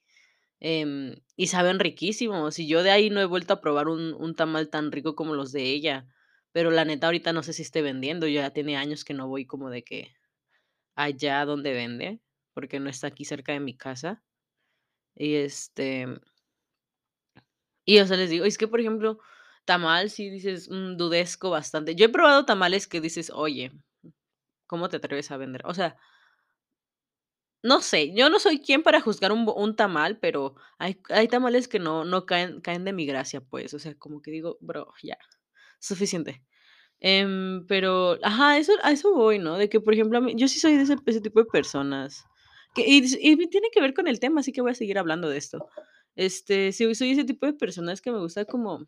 em, 0.61 1.15
y 1.37 1.47
saben 1.47 1.79
riquísimos, 1.79 2.59
y 2.59 2.67
yo 2.67 2.83
de 2.83 2.91
ahí 2.91 3.09
no 3.11 3.21
he 3.21 3.25
vuelto 3.25 3.53
a 3.55 3.61
probar 3.61 3.89
un 3.89 4.13
un 4.15 4.35
tamal 4.35 4.69
tan 4.69 4.91
rico 4.93 5.15
como 5.15 5.35
los 5.35 5.51
de 5.53 5.63
ella, 5.71 6.07
pero 6.53 6.71
la 6.71 6.85
neta 6.85 7.07
ahorita 7.07 7.33
no 7.33 7.43
sé 7.43 7.53
si 7.53 7.63
esté 7.63 7.81
vendiendo, 7.83 8.27
ya 8.27 8.51
tiene 8.51 8.77
años 8.77 9.05
que 9.05 9.13
no 9.15 9.27
voy 9.29 9.45
como 9.47 9.69
de 9.71 9.83
que 9.83 10.13
allá 10.95 11.45
donde 11.45 11.73
vende, 11.73 12.21
porque 12.53 12.79
no 12.81 12.89
está 12.89 13.07
aquí 13.07 13.25
cerca 13.25 13.53
de 13.53 13.59
mi 13.61 13.75
casa. 13.77 14.21
Y, 15.19 15.35
este 15.35 16.07
y, 17.85 17.99
o 17.99 18.07
sea, 18.07 18.17
les 18.17 18.29
digo, 18.29 18.45
es 18.45 18.57
que, 18.57 18.67
por 18.67 18.79
ejemplo, 18.79 19.19
tamal, 19.65 20.09
sí 20.09 20.29
dices, 20.29 20.69
mm, 20.69 20.97
dudezco 20.97 21.49
bastante. 21.49 21.95
Yo 21.95 22.05
he 22.05 22.09
probado 22.09 22.45
tamales 22.45 22.87
que 22.87 23.01
dices: 23.01 23.31
"Oye, 23.33 23.71
¿cómo 24.67 24.89
te 24.89 24.97
atreves 24.97 25.31
a 25.31 25.37
vender?". 25.37 25.63
O 25.65 25.73
sea 25.73 25.97
no 27.63 27.81
sé, 27.81 28.13
yo 28.13 28.29
no 28.29 28.39
soy 28.39 28.59
quien 28.61 28.83
para 28.83 29.01
juzgar 29.01 29.31
un 29.33 29.75
tamal, 29.75 30.17
pero 30.19 30.55
hay 30.77 30.97
hay 31.09 31.27
tamales 31.27 31.67
que 31.67 31.77
no 31.79 32.05
no 32.05 32.25
caen 32.25 32.61
caen 32.61 32.85
de 32.85 32.93
mi 32.93 33.05
gracia, 33.05 33.41
pues, 33.41 33.73
o 33.73 33.79
sea, 33.79 33.95
como 33.95 34.21
que 34.21 34.31
digo: 34.31 34.57
"Bro, 34.61 34.93
ya, 35.03 35.17
suficiente". 35.79 36.41
Em, 37.01 37.65
pero 37.67 38.17
ajá, 38.23 38.57
eso 38.59 38.73
a 38.83 38.91
eso 38.93 39.13
voy, 39.15 39.39
¿no? 39.39 39.57
De 39.57 39.69
que, 39.69 39.81
por 39.81 39.93
ejemplo, 39.95 40.21
mí 40.21 40.33
yo 40.37 40.47
sí 40.49 40.59
soy 40.59 40.77
de 40.77 40.83
ese 40.83 41.21
tipo 41.21 41.39
de 41.41 41.45
personas, 41.47 42.25
que 42.75 42.83
y 42.87 43.01
tiene 43.49 43.69
que 43.71 43.81
ver 43.81 43.93
con 43.93 44.07
el 44.07 44.19
tema, 44.19 44.41
así 44.41 44.51
que 44.51 44.61
voy 44.61 44.71
a 44.71 44.75
seguir 44.75 44.97
hablando 44.99 45.29
de 45.29 45.37
esto. 45.37 45.67
Este, 46.15 46.71
sí, 46.73 46.93
soy 46.95 47.11
ese 47.11 47.23
tipo 47.25 47.45
de 47.45 47.53
personas 47.53 48.01
que 48.01 48.11
me 48.11 48.19
gusta 48.19 48.45
como 48.45 48.87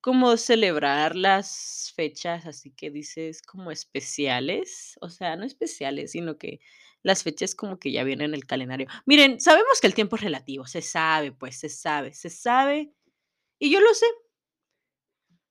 como 0.00 0.36
celebrar 0.36 1.16
las 1.16 1.92
fechas, 1.96 2.44
así 2.44 2.70
que 2.70 2.90
dices 2.90 3.40
como 3.40 3.70
especiales, 3.70 4.98
o 5.00 5.08
sea, 5.08 5.34
no 5.36 5.44
especiales, 5.46 6.10
sino 6.12 6.36
que 6.36 6.60
las 7.02 7.22
fechas 7.22 7.54
como 7.54 7.78
que 7.78 7.90
ya 7.90 8.04
vienen 8.04 8.30
en 8.30 8.34
el 8.34 8.44
calendario. 8.46 8.86
Miren, 9.06 9.40
sabemos 9.40 9.80
que 9.80 9.86
el 9.86 9.94
tiempo 9.94 10.16
es 10.16 10.22
relativo, 10.22 10.66
se 10.66 10.82
sabe, 10.82 11.32
pues, 11.32 11.58
se 11.58 11.70
sabe, 11.70 12.12
se 12.12 12.28
sabe, 12.28 12.92
y 13.58 13.70
yo 13.72 13.80
lo 13.80 13.94
sé. 13.94 14.06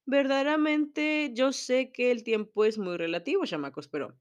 Verdaderamente, 0.06 1.32
yo 1.34 1.52
sé 1.54 1.92
que 1.92 2.12
el 2.12 2.24
tiempo 2.24 2.66
es 2.66 2.78
muy 2.78 2.98
relativo, 2.98 3.46
chamacos, 3.46 3.88
pero 3.88 4.18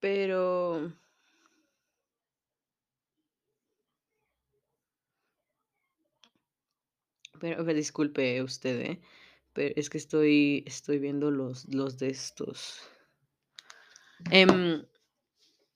pero 0.00 0.92
pero, 7.40 7.64
me 7.64 7.74
disculpe 7.74 8.42
usted, 8.42 8.80
¿eh? 8.80 9.00
Pero 9.52 9.74
es 9.76 9.90
que 9.90 9.98
estoy 9.98 10.64
estoy 10.66 10.98
viendo 10.98 11.30
los 11.30 11.66
los 11.74 11.98
de 11.98 12.08
estos. 12.10 12.80
Em, 14.30 14.84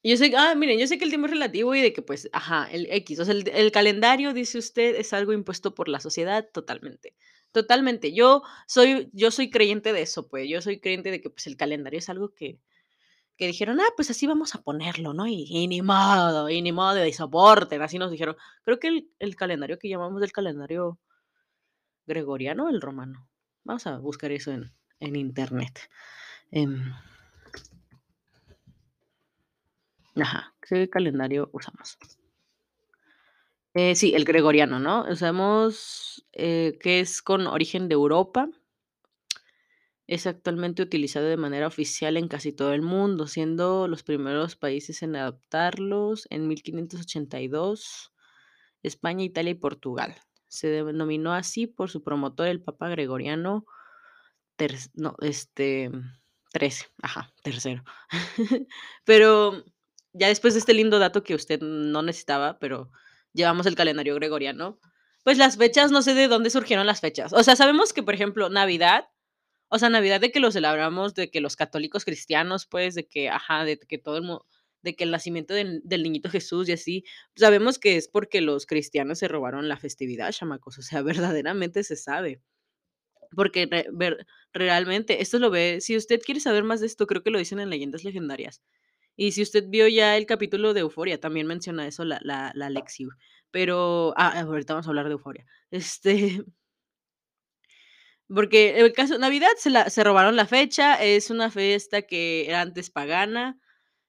yo 0.05 0.17
sé 0.19 0.33
ah, 0.37 0.55
miren, 0.57 0.79
yo 0.81 0.87
sé 0.88 0.99
que 0.99 1.05
el 1.05 1.11
tiempo 1.11 1.26
es 1.26 1.33
relativo 1.33 1.75
y 1.75 1.83
de 1.83 1.93
que, 1.93 2.02
pues, 2.02 2.29
ajá, 2.33 2.69
el 2.73 2.87
equis, 2.91 3.21
o 3.21 3.25
sea, 3.26 3.35
el 3.35 3.49
el 3.49 3.73
calendario, 3.73 4.33
dice 4.35 4.59
usted, 4.59 4.97
es 4.97 5.12
algo 5.12 5.33
impuesto 5.33 5.75
por 5.75 5.88
la 5.88 6.00
sociedad, 6.00 6.49
totalmente, 6.52 7.17
totalmente. 7.52 8.12
Yo 8.14 8.43
soy 8.67 9.11
yo 9.12 9.31
soy 9.33 9.50
creyente 9.50 9.93
de 9.93 10.02
eso, 10.02 10.29
pues, 10.29 10.49
yo 10.49 10.62
soy 10.62 10.81
creyente 10.81 11.11
de 11.12 11.21
que, 11.23 11.31
pues, 11.31 11.47
el 11.49 11.57
calendario 11.57 11.99
es 12.00 12.09
algo 12.11 12.35
que 12.35 12.61
que 13.43 13.49
dijeron: 13.49 13.81
"Ah, 13.81 13.89
pues 13.97 14.09
así 14.11 14.27
vamos 14.29 14.55
a 14.55 14.63
ponerlo", 14.63 15.15
¿no? 15.15 15.27
Y 15.27 15.67
ni 15.69 15.83
modo, 15.83 16.49
y 16.49 16.63
ni 16.63 16.71
modo, 16.73 17.05
y 17.05 17.13
soporten, 17.13 17.83
así 17.83 17.99
nos 17.99 18.13
dijeron. 18.13 18.37
Creo 18.65 18.79
que 18.79 18.89
el 18.89 19.11
el 19.19 19.35
calendario 19.37 19.79
que 19.81 19.89
llamamos 19.89 20.23
el 20.23 20.31
calendario 20.33 20.99
gregoriano 22.07 22.69
el 22.69 22.81
romano. 22.81 23.29
Vamos 23.65 23.87
a 23.87 23.99
buscar 23.99 24.33
eso 24.33 24.51
en 24.53 24.73
en 25.01 25.17
Internet. 25.17 25.89
Em 26.53 26.93
Ajá, 30.17 30.55
¿qué 30.61 30.91
calendario 30.91 31.49
usamos? 31.53 31.97
Eh, 33.75 33.95
sí, 33.95 34.15
el 34.15 34.25
gregoriano, 34.27 34.79
¿no? 34.79 35.07
Usamos, 35.11 36.27
eh, 36.33 36.77
que 36.81 37.01
es 37.01 37.23
con 37.23 37.47
origen 37.47 37.89
de 37.89 37.95
Europa. 37.95 38.49
Es 40.06 40.26
actualmente 40.26 40.82
utilizado 40.82 41.26
de 41.26 41.37
manera 41.37 41.66
oficial 41.66 42.16
en 42.16 42.28
casi 42.28 42.52
todo 42.52 42.73
el 42.73 42.82
mundo, 42.82 43.26
siendo 43.26 43.88
los 43.88 44.02
primeros 44.02 44.56
países 44.56 45.02
en 45.02 45.16
adoptarlos 45.16 46.26
en 46.30 46.49
1582, 46.49 48.12
España, 48.82 49.25
Italia 49.25 49.52
y 49.52 49.54
Portugal. 49.54 50.16
Se 50.49 50.68
denominó 50.68 51.32
así 51.32 51.66
por 51.66 51.88
su 51.90 52.02
promotor, 52.02 52.49
el 52.49 52.62
Papa 52.62 52.88
Gregoriano 52.88 53.64
ter 54.56 54.76
no, 54.94 55.16
este, 55.21 55.90
13, 56.52 56.87
ajá, 57.02 57.32
tercero. 57.42 57.85
Pero 59.04 59.64
ya 60.12 60.28
después 60.28 60.54
de 60.54 60.61
este 60.61 60.75
lindo 60.75 60.99
dato 60.99 61.23
que 61.23 61.35
usted 61.35 61.61
no 61.61 62.02
necesitaba, 62.02 62.59
pero 62.59 62.90
llevamos 63.32 63.66
el 63.66 63.75
calendario 63.75 64.14
gregoriano, 64.14 64.78
pues 65.25 65.38
las 65.38 65.56
fechas, 65.56 65.90
no 65.90 66.02
sé 66.02 66.14
de 66.14 66.28
dónde 66.28 66.50
surgieron 66.50 66.87
las 66.87 67.00
fechas. 67.00 67.32
O 67.32 67.42
sea, 67.42 67.56
sabemos 67.56 67.92
que, 67.92 68.02
por 68.02 68.14
ejemplo, 68.14 68.50
Navidad, 68.50 69.06
o 69.73 69.79
sea, 69.79 69.88
Navidad 69.88 70.21
de 70.21 70.31
que 70.33 70.38
lo 70.41 70.52
celebramos, 70.52 71.14
de 71.14 71.31
que 71.31 71.41
los 71.41 71.57
católicos 71.57 72.05
cristianos, 72.05 72.67
pues, 72.67 72.95
de 72.95 73.07
que, 73.09 73.31
ajá, 73.31 73.64
de 73.64 73.79
que 73.79 73.97
todo 73.99 74.17
el 74.19 74.23
mundo, 74.23 74.47
de 74.83 74.95
que 74.97 75.05
el 75.05 75.11
nacimiento 75.11 75.55
del 75.55 75.81
del 75.85 76.02
niñito 76.02 76.29
Jesús 76.31 76.69
y 76.69 76.73
así, 76.73 77.05
sabemos 77.37 77.79
que 77.79 77.97
es 77.97 78.07
porque 78.09 78.43
los 78.43 78.67
cristianos 78.67 79.19
se 79.21 79.29
robaron 79.29 79.69
la 79.69 79.79
festividad, 79.79 80.31
chamacos, 80.33 80.79
o 80.79 80.83
sea, 80.83 81.02
verdaderamente 81.37 81.85
se 81.85 81.97
sabe. 81.97 82.43
Porque 83.37 83.67
re 83.71 83.87
ver 83.93 84.26
realmente, 84.52 85.23
esto 85.23 85.38
lo 85.38 85.50
ve 85.50 85.81
si 85.81 85.97
usted 85.97 86.21
quiere 86.23 86.41
saber 86.41 86.64
más 86.64 86.81
de 86.81 86.87
esto, 86.87 87.07
creo 87.07 87.23
que 87.23 87.31
lo 87.31 87.38
dicen 87.38 87.61
en 87.61 87.71
Leyendas 87.71 88.05
Legendarias. 88.05 88.62
Y 89.17 89.33
si 89.33 89.43
usted 89.43 89.67
vio 89.69 89.88
ya 89.88 90.17
el 90.19 90.26
capítulo 90.26 90.75
de 90.75 90.81
Euphoria, 90.81 91.21
también 91.21 91.47
menciona 91.47 91.87
eso 91.87 92.05
la 92.05 92.19
la 92.23 92.52
la 92.55 92.67
Alexiu. 92.67 93.11
Pero, 93.50 94.14
ah, 94.17 94.41
ahorita 94.41 94.75
vamos 94.75 94.87
a 94.87 94.91
hablar 94.91 95.07
de 95.09 95.12
Euphoria. 95.14 95.47
Este 95.71 96.45
porque 98.35 98.81
el 98.81 98.93
caso 98.93 99.19
Navidad 99.19 99.51
se 99.59 99.71
la 99.71 99.91
se 99.91 100.05
robaron 100.05 100.37
la 100.37 100.47
fecha, 100.47 100.95
es 101.03 101.31
una 101.31 101.51
fiesta 101.51 102.03
que 102.03 102.47
era 102.49 102.61
antes 102.62 102.91
pagana, 102.91 103.59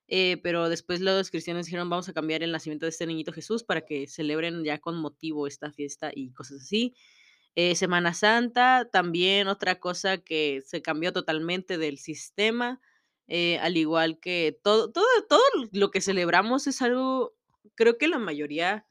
eh, 0.08 0.38
pero 0.44 0.70
después 0.70 1.02
los 1.02 1.32
cristianos 1.32 1.66
dijeron: 1.68 1.90
"Vamos 1.90 2.10
a 2.10 2.14
cambiar 2.14 2.44
el 2.44 2.52
nacimiento 2.54 2.86
de 2.86 2.92
este 2.92 3.08
niñito 3.08 3.34
Jesús 3.34 3.64
para 3.64 3.82
que 3.86 4.08
celebren 4.08 4.64
ya 4.66 4.80
con 4.80 4.98
motivo 5.00 5.48
esta 5.48 5.72
fiesta", 5.72 6.12
y 6.16 6.32
cosas 6.34 6.62
así. 6.64 6.96
Eh, 7.56 7.76
Semana 7.76 8.14
Santa, 8.14 8.90
también 8.92 9.48
otra 9.48 9.80
cosa 9.80 10.18
que 10.20 10.62
se 10.66 10.82
cambió 10.82 11.14
totalmente 11.14 11.78
del 11.78 12.00
sistema, 12.00 12.82
eh, 13.28 13.60
al 13.60 13.78
igual 13.78 14.20
que 14.20 14.60
todo 14.64 14.92
todo 14.92 15.06
todo 15.30 15.42
lo 15.74 15.92
que 15.92 16.02
celebramos 16.02 16.68
es 16.68 16.82
algo 16.82 17.36
creo 17.76 17.98
que 17.98 18.08
la 18.10 18.20
mayoría 18.20 18.86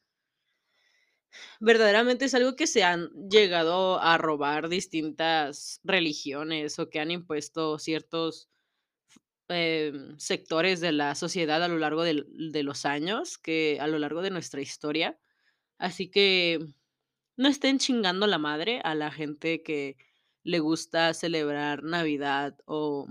verdaderamente 1.60 2.26
es 2.26 2.34
algo 2.34 2.56
que 2.56 2.66
se 2.66 2.84
han 2.84 3.10
llegado 3.28 4.00
a 4.00 4.18
robar 4.18 4.68
distintas 4.68 5.80
religiones, 5.84 6.78
o 6.78 6.90
que 6.90 7.00
han 7.00 7.10
impuesto 7.10 7.78
ciertos, 7.78 8.48
em, 9.48 10.18
sectores 10.18 10.80
de 10.80 10.92
la 10.92 11.14
sociedad 11.14 11.62
a 11.62 11.68
lo 11.68 11.78
largo 11.78 12.02
de 12.04 12.62
los 12.62 12.86
años, 12.86 13.38
que 13.38 13.78
a 13.80 13.86
lo 13.88 13.98
largo 13.98 14.22
de 14.22 14.30
nuestra 14.30 14.60
historia. 14.62 15.18
Así 15.78 16.10
que 16.10 16.60
no 17.36 17.48
estén 17.48 17.78
chingando 17.78 18.26
la 18.26 18.38
madre 18.38 18.80
a 18.84 18.94
la 18.94 19.10
gente 19.10 19.62
que 19.62 19.96
le 20.44 20.60
gusta 20.60 21.14
celebrar 21.14 21.82
Navidad, 21.84 22.56
o 22.66 23.06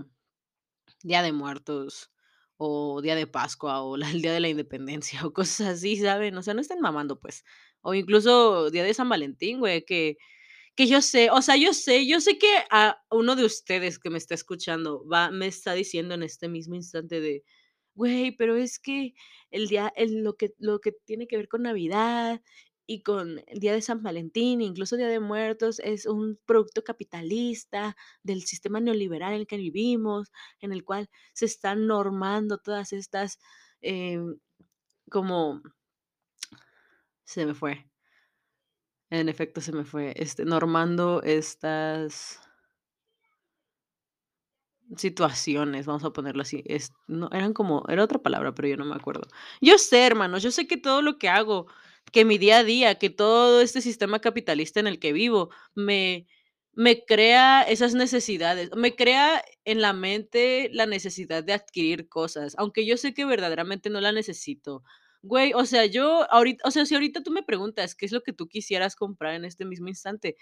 Día 1.02 1.22
de 1.22 1.32
Muertos, 1.32 2.10
o 2.56 3.00
Día 3.02 3.16
de 3.16 3.26
Pascua, 3.26 3.82
o 3.82 3.96
el 3.96 4.22
Día 4.22 4.32
de 4.32 4.40
la 4.40 4.48
Independencia, 4.48 5.20
o 5.26 5.32
cosas 5.32 5.68
así, 5.68 5.96
¿saben? 5.96 6.36
O 6.36 6.42
sea, 6.42 6.54
no 6.54 6.60
estén 6.60 6.80
mamando, 6.80 7.20
pues. 7.20 7.44
O 7.82 7.94
incluso 7.94 8.70
Día 8.70 8.84
de 8.84 8.94
San 8.94 9.08
Valentín, 9.08 9.60
güey, 9.60 9.84
que 9.84 10.16
que 10.76 10.86
yo 10.88 11.02
sé, 11.02 11.30
o 11.30 11.42
sea, 11.42 11.56
yo 11.56 11.74
sé 11.74 12.06
yo 12.06 12.20
sé 12.20 12.38
que 12.38 12.48
a 12.70 12.98
uno 13.10 13.36
de 13.36 13.44
ustedes 13.44 13.98
que 13.98 14.10
me 14.10 14.18
está 14.18 14.34
escuchando 14.34 15.06
va 15.08 15.30
me 15.30 15.46
está 15.48 15.74
diciendo 15.74 16.14
en 16.14 16.22
este 16.24 16.48
mismo 16.48 16.74
instante 16.76 17.20
de: 17.20 17.44
"Güey, 17.94 18.32
pero 18.36 18.56
es 18.56 18.78
que 18.78 19.14
el 19.50 19.68
día 19.68 19.92
el 19.96 20.22
lo 20.24 20.36
que 20.36 20.54
lo 20.58 20.80
que 20.80 20.92
tiene 21.06 21.26
que 21.28 21.36
ver 21.38 21.48
con 21.48 21.62
Navidad, 21.62 22.42
y 22.86 23.02
con 23.02 23.40
el 23.46 23.60
Día 23.60 23.72
de 23.74 23.82
San 23.82 24.02
Valentín, 24.02 24.60
incluso 24.60 24.96
Día 24.96 25.08
de 25.08 25.20
Muertos, 25.20 25.78
es 25.80 26.06
un 26.06 26.38
producto 26.46 26.82
capitalista 26.84 27.96
del 28.22 28.42
sistema 28.44 28.80
neoliberal 28.80 29.34
en 29.34 29.40
el 29.40 29.46
que 29.46 29.56
vivimos, 29.56 30.30
en 30.60 30.72
el 30.72 30.84
cual 30.84 31.08
se 31.32 31.46
están 31.46 31.86
normando 31.86 32.58
todas 32.58 32.92
estas, 32.92 33.38
em, 33.82 34.36
como 35.10 35.62
se 37.24 37.46
me 37.46 37.54
fue. 37.54 37.88
En 39.10 39.28
efecto, 39.28 39.60
se 39.60 39.70
me 39.72 39.84
fue, 39.84 40.12
este, 40.16 40.44
normando 40.44 41.22
estas 41.22 42.40
situaciones, 44.96 45.86
vamos 45.86 46.04
a 46.04 46.12
ponerlo 46.12 46.42
así, 46.42 46.62
es 46.66 46.92
no, 47.06 47.30
eran 47.32 47.54
como 47.54 47.84
era 47.88 48.04
otra 48.04 48.18
palabra, 48.18 48.54
pero 48.54 48.68
yo 48.68 48.76
no 48.76 48.84
me 48.84 48.94
acuerdo. 48.94 49.22
Yo 49.60 49.78
sé, 49.78 50.06
hermanos, 50.06 50.42
yo 50.42 50.50
sé 50.50 50.66
que 50.66 50.76
todo 50.76 51.00
lo 51.02 51.18
que 51.18 51.28
hago, 51.28 51.66
que 52.12 52.24
mi 52.26 52.36
día 52.38 52.58
a 52.58 52.64
día, 52.64 52.96
que 52.98 53.08
todo 53.10 53.60
este 53.62 53.80
sistema 53.80 54.20
capitalista 54.20 54.80
en 54.80 54.86
el 54.86 54.98
que 54.98 55.12
vivo, 55.12 55.50
me 55.74 56.26
me 56.74 57.04
crea 57.04 57.62
esas 57.64 57.92
necesidades, 57.94 58.70
me 58.74 58.94
crea 58.96 59.44
en 59.66 59.82
la 59.82 59.92
mente 59.92 60.70
la 60.72 60.86
necesidad 60.86 61.44
de 61.44 61.52
adquirir 61.52 62.08
cosas, 62.08 62.54
aunque 62.58 62.86
yo 62.86 62.96
sé 62.96 63.12
que 63.14 63.26
verdaderamente 63.26 63.90
no 63.90 64.00
la 64.00 64.10
necesito. 64.12 64.82
Güey, 65.24 65.52
o 65.54 65.64
sea, 65.66 65.86
yo 65.86 66.26
ahorita 66.32 66.66
o 66.66 66.70
sea, 66.72 66.84
si 66.84 66.94
ahorita 66.94 67.22
tú 67.22 67.30
me 67.30 67.44
preguntas 67.44 67.94
qué 67.94 68.06
es 68.06 68.12
lo 68.12 68.22
que 68.24 68.32
tú 68.32 68.48
quisieras 68.48 68.96
comprar 68.96 69.34
en 69.34 69.44
este 69.44 69.64
mismo 69.64 69.86
instante, 69.86 70.36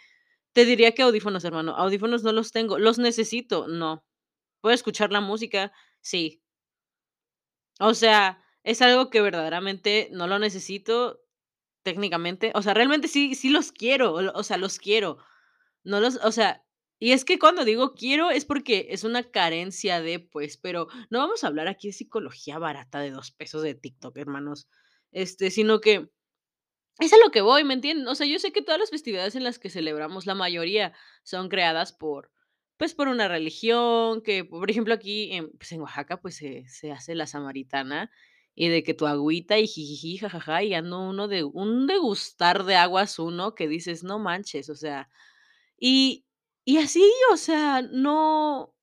te 0.54 0.64
diría 0.66 0.92
que 0.94 1.02
audífonos, 1.02 1.44
hermano, 1.44 1.76
audífonos 1.76 2.22
no 2.24 2.32
los 2.32 2.52
tengo, 2.52 2.78
¿los 2.78 2.98
necesito? 2.98 3.68
No. 3.68 4.04
¿Puedo 4.62 4.74
escuchar 4.74 5.12
la 5.12 5.20
música? 5.22 5.72
Sí. 6.02 6.40
O 7.78 7.94
sea, 7.94 8.42
es 8.64 8.82
algo 8.82 9.10
que 9.10 9.20
verdaderamente 9.22 10.08
no 10.12 10.26
lo 10.26 10.38
necesito 10.38 11.20
técnicamente, 11.84 12.52
o 12.54 12.62
sea, 12.62 12.74
realmente 12.74 13.08
sí 13.08 13.34
sí 13.34 13.50
los 13.50 13.72
quiero, 13.72 14.14
o 14.14 14.42
sea, 14.44 14.56
los 14.58 14.78
quiero. 14.78 15.18
No 15.84 16.00
los 16.00 16.16
o 16.24 16.32
sea, 16.32 16.64
y 17.00 17.12
es 17.12 17.24
que 17.26 17.38
cuando 17.40 17.64
digo 17.66 17.94
quiero 17.94 18.30
es 18.30 18.44
porque 18.46 18.88
es 18.90 19.04
una 19.04 19.24
carencia 19.24 20.02
de, 20.02 20.20
pues, 20.20 20.58
pero 20.58 20.88
no 21.10 21.20
vamos 21.20 21.44
a 21.44 21.48
hablar 21.48 21.68
aquí 21.68 21.88
de 21.88 21.94
psicología 21.94 22.58
barata 22.60 23.00
de 23.00 23.10
2 23.12 23.32
pesos 23.32 23.62
de 23.64 23.74
TikTok, 23.76 24.16
hermanos, 24.18 24.68
este, 25.12 25.50
sino 25.52 25.80
que 25.80 26.10
es 27.00 27.12
a 27.14 27.18
lo 27.24 27.30
que 27.32 27.42
voy, 27.42 27.64
¿me 27.64 27.74
entienden? 27.74 28.08
O 28.08 28.14
sea, 28.16 28.26
yo 28.26 28.38
sé 28.40 28.52
que 28.52 28.62
todas 28.62 28.80
las 28.80 28.90
festividades 28.90 29.36
en 29.36 29.44
las 29.44 29.58
que 29.60 29.70
celebramos, 29.70 30.26
la 30.26 30.34
mayoría 30.36 30.92
son 31.24 31.48
creadas 31.50 31.92
por, 31.92 32.30
pues, 32.78 32.94
por 32.94 33.08
una 33.08 33.28
religión 33.28 34.22
que, 34.22 34.44
por 34.44 34.70
ejemplo, 34.70 34.94
aquí 34.94 35.32
en, 35.32 35.50
pues, 35.58 35.72
en 35.72 35.82
Oaxaca, 35.82 36.20
pues, 36.22 36.36
se 36.36 36.64
se 36.68 36.92
hace 36.92 37.14
la 37.16 37.26
samaritana, 37.28 38.10
y 38.56 38.68
de 38.68 38.82
que 38.84 38.94
tu 38.94 39.06
agüita 39.08 39.58
y 39.58 39.66
jijiji, 39.68 40.18
jajaja, 40.18 40.62
y 40.64 40.74
ando 40.74 41.00
uno 41.08 41.28
de 41.28 41.44
un 41.44 41.86
degustar 41.88 42.64
de 42.64 42.76
aguas 42.76 43.18
uno 43.20 43.54
que 43.56 43.68
dices: 43.68 44.04
"No 44.04 44.18
manches", 44.20 44.70
o 44.70 44.76
sea, 44.76 45.08
y 45.80 46.26
y 46.70 46.78
así, 46.78 47.04
o 47.32 47.36
sea, 47.36 47.82
no 47.82 48.74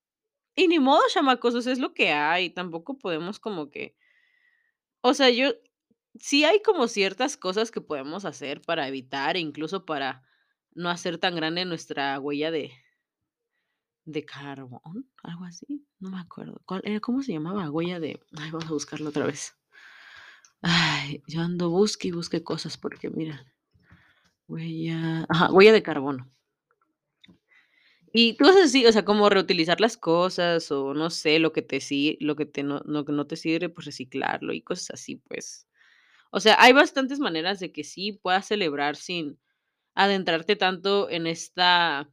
y 0.55 0.67
ni 0.67 0.79
modo, 0.79 1.01
chamacos, 1.13 1.67
es 1.67 1.79
lo 1.79 1.93
que 1.93 2.11
hay, 2.11 2.49
tampoco 2.51 2.97
podemos 2.99 3.39
como 3.39 3.71
que 3.71 3.95
o 5.03 5.13
sea, 5.13 5.29
yo 5.29 5.53
sí 6.19 6.43
hay 6.45 6.61
como 6.61 6.87
ciertas 6.87 7.37
cosas 7.37 7.71
que 7.71 7.81
podemos 7.81 8.25
hacer 8.25 8.61
para 8.61 8.87
evitar, 8.87 9.37
incluso 9.37 9.85
para 9.85 10.23
no 10.73 10.89
hacer 10.89 11.17
tan 11.17 11.35
grande 11.35 11.65
nuestra 11.65 12.19
huella 12.19 12.51
de 12.51 12.71
de 14.05 14.25
carbón, 14.25 15.09
¿algo 15.23 15.43
así? 15.45 15.85
No 15.99 16.09
me 16.09 16.19
acuerdo, 16.19 16.61
¿cuál 16.65 16.81
era? 16.85 16.99
¿Cómo 17.01 17.21
se 17.21 17.33
llamaba? 17.33 17.69
Huella 17.69 17.99
de 17.99 18.19
ay, 18.37 18.51
vamos 18.51 18.67
a 18.69 18.73
buscarlo 18.73 19.09
otra 19.09 19.25
vez. 19.25 19.53
Ay, 20.61 21.23
yo 21.27 21.41
ando 21.41 21.69
busque 21.69 22.07
y 22.09 22.11
busque 22.11 22.43
cosas 22.43 22.77
porque 22.77 23.09
mira, 23.09 23.45
huella 24.47 25.25
ajá, 25.29 25.51
huella 25.51 25.73
de 25.73 25.83
carbono. 25.83 26.29
Y 28.19 28.35
cosas 28.35 28.63
así, 28.65 28.83
o 28.87 28.91
sea, 28.91 29.05
como 29.05 29.29
reutilizar 29.29 29.79
las 29.79 29.95
cosas, 29.95 30.71
o 30.71 30.95
no 30.95 31.11
sé, 31.11 31.37
lo 31.37 31.53
que 31.53 31.61
te 31.61 31.79
lo 32.19 32.35
que 32.35 32.47
te 32.47 32.63
no 32.63 32.81
que 33.05 33.11
no 33.13 33.27
te 33.27 33.35
sirve, 33.35 33.69
pues 33.69 33.85
reciclarlo 33.85 34.53
y 34.53 34.61
cosas 34.63 34.89
así, 34.95 35.17
pues. 35.17 35.67
O 36.31 36.39
sea, 36.41 36.57
hay 36.59 36.73
bastantes 36.73 37.19
maneras 37.19 37.59
de 37.61 37.71
que 37.71 37.83
sí 37.85 38.13
puedas 38.13 38.47
celebrar 38.47 38.95
sin 38.97 39.39
adentrarte 39.95 40.55
tanto 40.57 41.09
en 41.11 41.27
esta 41.27 42.09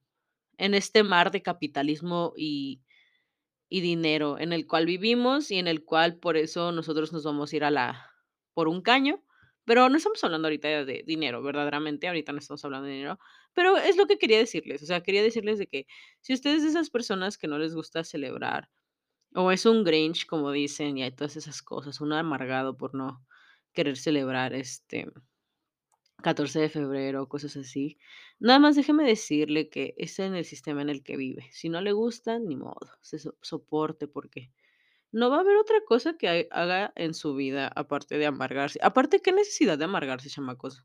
en 0.59 0.75
este 0.75 1.05
mar 1.05 1.33
de 1.33 1.43
capitalismo 1.43 2.35
y 2.37 2.83
y 3.71 3.81
dinero, 3.83 4.39
en 4.39 4.53
el 4.53 4.67
cual 4.69 4.87
vivimos 4.87 5.51
y 5.51 5.59
en 5.59 5.69
el 5.69 5.85
cual 5.85 6.19
por 6.19 6.37
eso 6.37 6.73
nosotros 6.73 7.13
nos 7.15 7.25
vamos 7.25 7.53
a 7.53 7.57
ir 7.57 7.65
a 7.65 7.73
la 7.73 8.13
por 8.55 8.69
un 8.69 8.83
caño, 8.83 9.24
pero 9.65 9.89
no 9.89 9.97
estamos 9.97 10.23
hablando 10.25 10.47
ahorita 10.49 10.85
de 10.85 11.03
dinero, 11.07 11.43
verdaderamente, 11.43 12.09
ahorita 12.09 12.33
no 12.33 12.39
estamos 12.39 12.65
hablando 12.65 12.87
de 12.89 12.95
dinero, 12.95 13.19
pero 13.55 13.77
es 13.79 13.97
lo 13.97 14.07
que 14.07 14.19
quería 14.19 14.39
decirles, 14.39 14.83
o 14.83 14.87
sea, 14.87 15.03
quería 15.03 15.23
decirles 15.23 15.59
de 15.59 15.67
que 15.69 15.87
si 16.21 16.35
ustedes 16.35 16.63
de 16.63 16.69
esas 16.71 16.91
personas 16.91 17.39
que 17.39 17.49
no 17.49 17.59
les 17.59 17.75
gusta 17.75 18.05
celebrar, 18.05 18.71
o 19.35 19.51
es 19.53 19.67
un 19.67 19.85
Grinch, 19.85 20.27
como 20.27 20.53
dicen, 20.53 20.99
y 20.99 21.03
hay 21.05 21.13
todas 21.13 21.37
esas 21.37 21.63
cosas, 21.63 22.01
un 22.01 22.13
amargado 22.13 22.77
por 22.77 22.95
no 22.95 23.27
querer 23.75 23.97
celebrar 23.97 24.55
este 24.55 25.07
14 26.23 26.61
de 26.61 26.69
febrero, 26.71 27.29
cosas 27.29 27.57
así. 27.57 27.99
Nada 28.39 28.59
más 28.59 28.77
déjeme 28.77 29.05
decirle 29.05 29.69
que 29.69 29.95
es 29.99 30.19
en 30.19 30.35
el 30.35 30.45
sistema 30.45 30.83
en 30.83 30.89
el 30.91 31.03
que 31.03 31.17
vive. 31.17 31.49
Si 31.53 31.69
no 31.69 31.81
le 31.81 31.93
gusta, 31.93 32.39
ni 32.39 32.57
modo, 32.57 32.79
se 33.03 33.19
so- 33.19 33.37
soporte 33.43 34.09
porque 34.09 34.53
no 35.15 35.31
va 35.31 35.39
a 35.39 35.41
haber 35.41 35.57
otra 35.57 35.79
cosa 35.87 36.17
que 36.19 36.29
ha- 36.29 36.47
haga 36.63 36.93
en 36.97 37.15
su 37.15 37.35
vida 37.37 37.69
aparte 37.75 38.19
de 38.19 38.27
amargarse. 38.27 38.79
Aparte, 38.83 39.21
¿qué 39.23 39.33
necesidad 39.33 39.79
de 39.79 39.85
amargarse, 39.87 40.31
chamacos? 40.31 40.85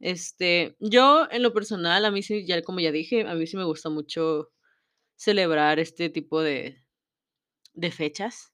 Este, 0.00 0.76
yo 0.80 1.28
en 1.30 1.42
lo 1.42 1.52
personal, 1.54 2.04
a 2.04 2.10
mí 2.10 2.22
sí, 2.22 2.46
ya 2.46 2.62
como 2.62 2.80
ya 2.80 2.92
dije, 2.92 3.22
a 3.28 3.34
mí 3.34 3.46
sí 3.46 3.56
me 3.56 3.64
gusta 3.64 3.90
mucho 3.90 4.50
celebrar 5.16 5.80
este 5.80 6.10
tipo 6.10 6.42
de, 6.42 6.84
de 7.74 7.90
fechas. 7.90 8.52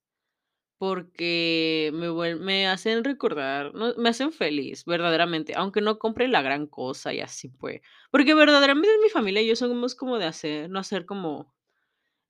Porque 0.79 1.91
me 1.95 2.11
me 2.37 2.67
hacen 2.69 3.05
recordar, 3.05 3.73
no, 3.75 3.95
me 3.99 4.09
hacen 4.11 4.33
feliz, 4.33 4.85
verdaderamente, 4.85 5.55
aunque 5.57 5.81
no 5.81 5.99
compre 5.99 6.29
la 6.29 6.43
gran 6.43 6.67
cosa 6.67 7.15
y 7.15 7.21
así, 7.21 7.49
pues. 7.51 7.81
Porque 8.11 8.35
verdaderamente 8.35 8.91
mi 9.03 9.09
familia 9.11 9.43
y 9.43 9.49
yo 9.49 9.57
somos 9.57 9.95
como 9.95 10.19
de 10.19 10.27
hacer 10.27 10.71
no 10.71 10.81
hacer 10.81 11.07
como 11.07 11.55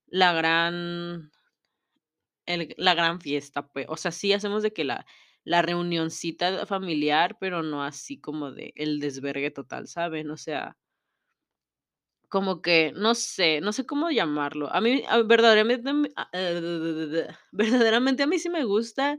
la 0.08 0.32
gran 0.34 1.32
el 2.46 2.74
la 2.78 2.94
gran 2.94 3.20
fiesta, 3.20 3.66
pues. 3.68 3.86
O 3.88 3.96
sea, 3.96 4.10
sí 4.12 4.32
hacemos 4.32 4.62
de 4.62 4.72
que 4.72 4.84
la 4.84 5.06
la 5.44 5.62
reunioncita 5.62 6.66
familiar, 6.66 7.36
pero 7.40 7.62
no 7.64 7.82
así 7.84 8.20
como 8.20 8.52
de 8.52 8.72
el 8.76 9.00
desvergue 9.00 9.50
total, 9.50 9.88
¿saben? 9.88 10.30
O 10.30 10.36
sea, 10.36 10.76
como 12.28 12.62
que, 12.62 12.92
no 12.96 13.14
sé, 13.14 13.60
no 13.60 13.72
sé 13.72 13.84
cómo 13.86 14.10
llamarlo. 14.10 14.72
A 14.74 14.80
mí, 14.80 15.02
verdaderamente, 15.26 15.90
ah, 16.16 16.28
eh, 16.32 17.26
verdaderamente 17.52 18.22
a 18.22 18.26
mí 18.26 18.38
sí 18.38 18.48
me 18.50 18.64
gusta 18.64 19.18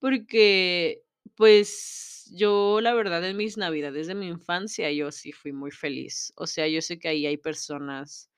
porque, 0.00 1.02
pues, 1.36 2.30
yo, 2.34 2.80
la 2.82 2.94
verdad, 2.94 3.24
en 3.28 3.38
mis 3.38 3.58
navidades 3.58 4.08
de 4.08 4.16
mi 4.16 4.28
infancia, 4.28 4.92
yo 4.92 5.12
sí 5.12 5.32
fui 5.32 5.52
muy 5.54 5.72
feliz. 5.72 6.32
O 6.38 6.48
sea, 6.48 6.68
yo 6.68 6.82
sé 6.82 7.00
que 7.00 7.08
ahí 7.10 7.26
hay 7.26 7.38
personas 7.38 8.31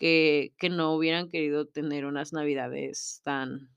que 0.00 0.70
no 0.70 0.94
hubieran 0.94 1.28
querido 1.28 1.66
tener 1.68 2.06
unas 2.06 2.32
navidades 2.32 3.20
tan 3.24 3.70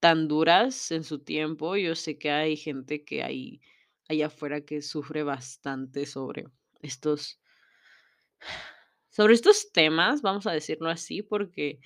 tan 0.00 0.28
duras 0.28 0.90
en 0.92 1.04
su 1.04 1.18
tiempo. 1.20 1.76
Yo 1.76 1.94
sé 1.94 2.18
que 2.18 2.30
hay 2.30 2.56
gente 2.56 3.04
que 3.04 3.22
hay 3.22 3.60
allá 4.08 4.26
afuera 4.26 4.60
que 4.62 4.80
sufre 4.82 5.22
bastante 5.22 6.06
sobre 6.06 6.46
estos 6.82 7.40
sobre 9.10 9.34
estos 9.34 9.72
temas, 9.72 10.22
vamos 10.22 10.46
a 10.46 10.52
decirlo 10.52 10.88
así, 10.90 11.22
porque 11.22 11.80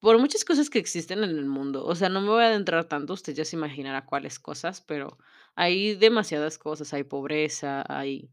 Por 0.00 0.18
muchas 0.18 0.44
cosas 0.44 0.68
que 0.68 0.78
existen 0.78 1.24
en 1.24 1.30
el 1.30 1.46
mundo, 1.46 1.84
o 1.86 1.94
sea, 1.94 2.10
no 2.10 2.20
me 2.20 2.28
voy 2.28 2.42
a 2.44 2.48
adentrar 2.48 2.84
tanto, 2.84 3.14
usted 3.14 3.32
ya 3.34 3.44
se 3.46 3.56
imaginará 3.56 4.04
cuáles 4.04 4.38
cosas, 4.38 4.82
pero 4.82 5.16
hay 5.54 5.94
demasiadas 5.94 6.58
cosas, 6.58 6.92
hay 6.92 7.04
pobreza, 7.04 7.84
hay 7.88 8.30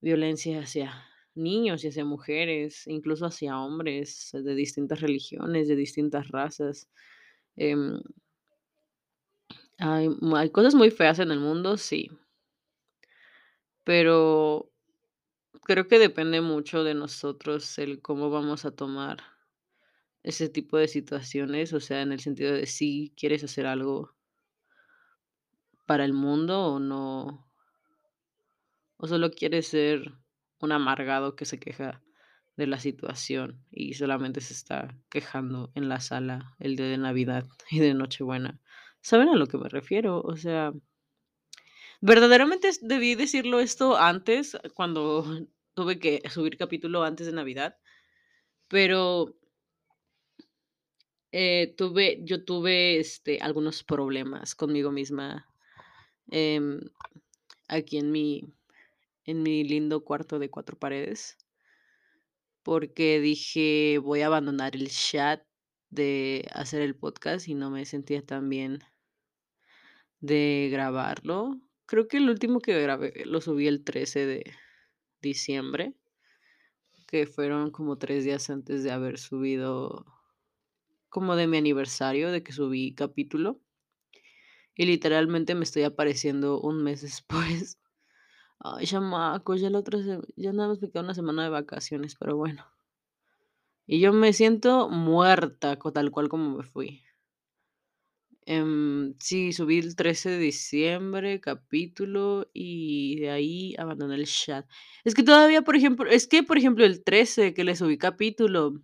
violencia 0.00 0.60
hacia 0.60 1.07
niños 1.34 1.84
y 1.84 1.88
hacia 1.88 2.04
mujeres, 2.04 2.86
incluso 2.86 3.26
hacia 3.26 3.58
hombres 3.58 4.30
de 4.32 4.54
distintas 4.54 5.00
religiones, 5.00 5.68
de 5.68 5.76
distintas 5.76 6.28
razas. 6.28 6.88
Em, 7.56 8.00
hay, 9.78 10.08
hay 10.36 10.50
cosas 10.50 10.74
muy 10.74 10.90
feas 10.90 11.18
en 11.18 11.30
el 11.30 11.40
mundo, 11.40 11.76
sí, 11.76 12.10
pero 13.84 14.70
creo 15.62 15.88
que 15.88 15.98
depende 15.98 16.40
mucho 16.40 16.84
de 16.84 16.94
nosotros 16.94 17.78
el 17.78 18.02
cómo 18.02 18.30
vamos 18.30 18.64
a 18.64 18.70
tomar 18.70 19.18
ese 20.22 20.48
tipo 20.48 20.76
de 20.76 20.88
situaciones, 20.88 21.72
o 21.72 21.80
sea, 21.80 22.02
en 22.02 22.12
el 22.12 22.20
sentido 22.20 22.52
de 22.52 22.66
si 22.66 23.14
quieres 23.16 23.44
hacer 23.44 23.66
algo 23.66 24.14
para 25.86 26.04
el 26.04 26.12
mundo 26.12 26.66
o 26.66 26.78
no, 26.78 27.48
o 28.98 29.06
solo 29.06 29.30
quieres 29.30 29.68
ser 29.68 30.12
un 30.60 30.72
amargado 30.72 31.36
que 31.36 31.44
se 31.44 31.58
queja 31.58 32.02
de 32.56 32.66
la 32.66 32.80
situación 32.80 33.64
y 33.70 33.94
solamente 33.94 34.40
se 34.40 34.52
está 34.52 34.96
quejando 35.08 35.70
en 35.74 35.88
la 35.88 36.00
sala 36.00 36.56
el 36.58 36.76
día 36.76 36.86
de 36.86 36.98
Navidad 36.98 37.46
y 37.70 37.78
de 37.78 37.94
Nochebuena. 37.94 38.60
¿Saben 39.00 39.28
a 39.28 39.36
lo 39.36 39.46
que 39.46 39.58
me 39.58 39.68
refiero? 39.68 40.20
O 40.20 40.36
sea, 40.36 40.72
verdaderamente 42.00 42.70
debí 42.82 43.14
decirlo 43.14 43.60
esto 43.60 43.96
antes, 43.96 44.58
cuando 44.74 45.24
tuve 45.74 46.00
que 46.00 46.22
subir 46.28 46.56
capítulo 46.56 47.04
antes 47.04 47.26
de 47.26 47.32
Navidad, 47.32 47.76
pero 48.66 49.36
eh, 51.30 51.74
tuve, 51.76 52.20
yo 52.24 52.44
tuve 52.44 52.98
este, 52.98 53.38
algunos 53.40 53.84
problemas 53.84 54.54
conmigo 54.54 54.90
misma 54.90 55.46
em, 56.30 56.80
aquí 57.68 57.98
en 57.98 58.10
mi, 58.10 58.44
en 59.28 59.42
mi 59.42 59.62
lindo 59.62 60.04
cuarto 60.04 60.38
de 60.38 60.48
cuatro 60.48 60.78
paredes, 60.78 61.36
porque 62.62 63.20
dije, 63.20 63.98
voy 63.98 64.22
a 64.22 64.26
abandonar 64.26 64.74
el 64.74 64.88
chat 64.88 65.42
de 65.90 66.48
hacer 66.54 66.80
el 66.80 66.96
podcast 66.96 67.46
y 67.46 67.54
no 67.54 67.68
me 67.68 67.84
sentía 67.84 68.24
tan 68.24 68.48
bien 68.48 68.78
de 70.20 70.70
grabarlo. 70.72 71.60
Creo 71.84 72.08
que 72.08 72.16
el 72.16 72.30
último 72.30 72.60
que 72.60 72.80
grabé 72.80 73.12
lo 73.26 73.42
subí 73.42 73.66
el 73.66 73.84
13 73.84 74.24
de 74.24 74.44
diciembre, 75.20 75.94
que 77.06 77.26
fueron 77.26 77.70
como 77.70 77.98
tres 77.98 78.24
días 78.24 78.48
antes 78.48 78.82
de 78.82 78.92
haber 78.92 79.18
subido, 79.18 80.06
como 81.10 81.36
de 81.36 81.46
mi 81.48 81.58
aniversario, 81.58 82.32
de 82.32 82.42
que 82.42 82.52
subí 82.52 82.94
capítulo. 82.94 83.60
Y 84.74 84.86
literalmente 84.86 85.54
me 85.54 85.64
estoy 85.64 85.82
apareciendo 85.82 86.62
un 86.62 86.82
mes 86.82 87.02
después. 87.02 87.78
Ay, 88.60 88.86
chamacos, 88.86 89.60
ya 89.60 89.70
la 89.70 89.78
otra 89.78 89.98
ya 90.36 90.52
nada 90.52 90.68
más 90.68 90.80
me 90.82 90.90
queda 90.90 91.02
una 91.04 91.14
semana 91.14 91.44
de 91.44 91.48
vacaciones, 91.50 92.16
pero 92.16 92.36
bueno. 92.36 92.68
Y 93.90 94.00
yo 94.00 94.12
me 94.12 94.34
siento 94.34 94.90
muerta, 94.90 95.78
tal 95.94 96.10
cual 96.10 96.28
como 96.28 96.58
me 96.58 96.62
fui. 96.62 97.02
Em, 98.46 99.14
sí, 99.20 99.52
subí 99.52 99.78
el 99.78 99.94
13 99.94 100.30
de 100.30 100.38
diciembre 100.38 101.38
capítulo 101.40 102.48
y 102.54 103.16
de 103.20 103.30
ahí 103.30 103.74
abandoné 103.78 104.14
el 104.14 104.26
chat. 104.26 104.66
Es 105.04 105.14
que 105.14 105.22
todavía, 105.22 105.62
por 105.62 105.76
ejemplo 105.76 106.08
es 106.10 106.26
que, 106.26 106.42
por 106.42 106.56
ejemplo, 106.56 106.84
el 106.86 107.04
13 107.04 107.52
que 107.52 107.64
le 107.64 107.76
subí 107.76 107.98
capítulo 107.98 108.80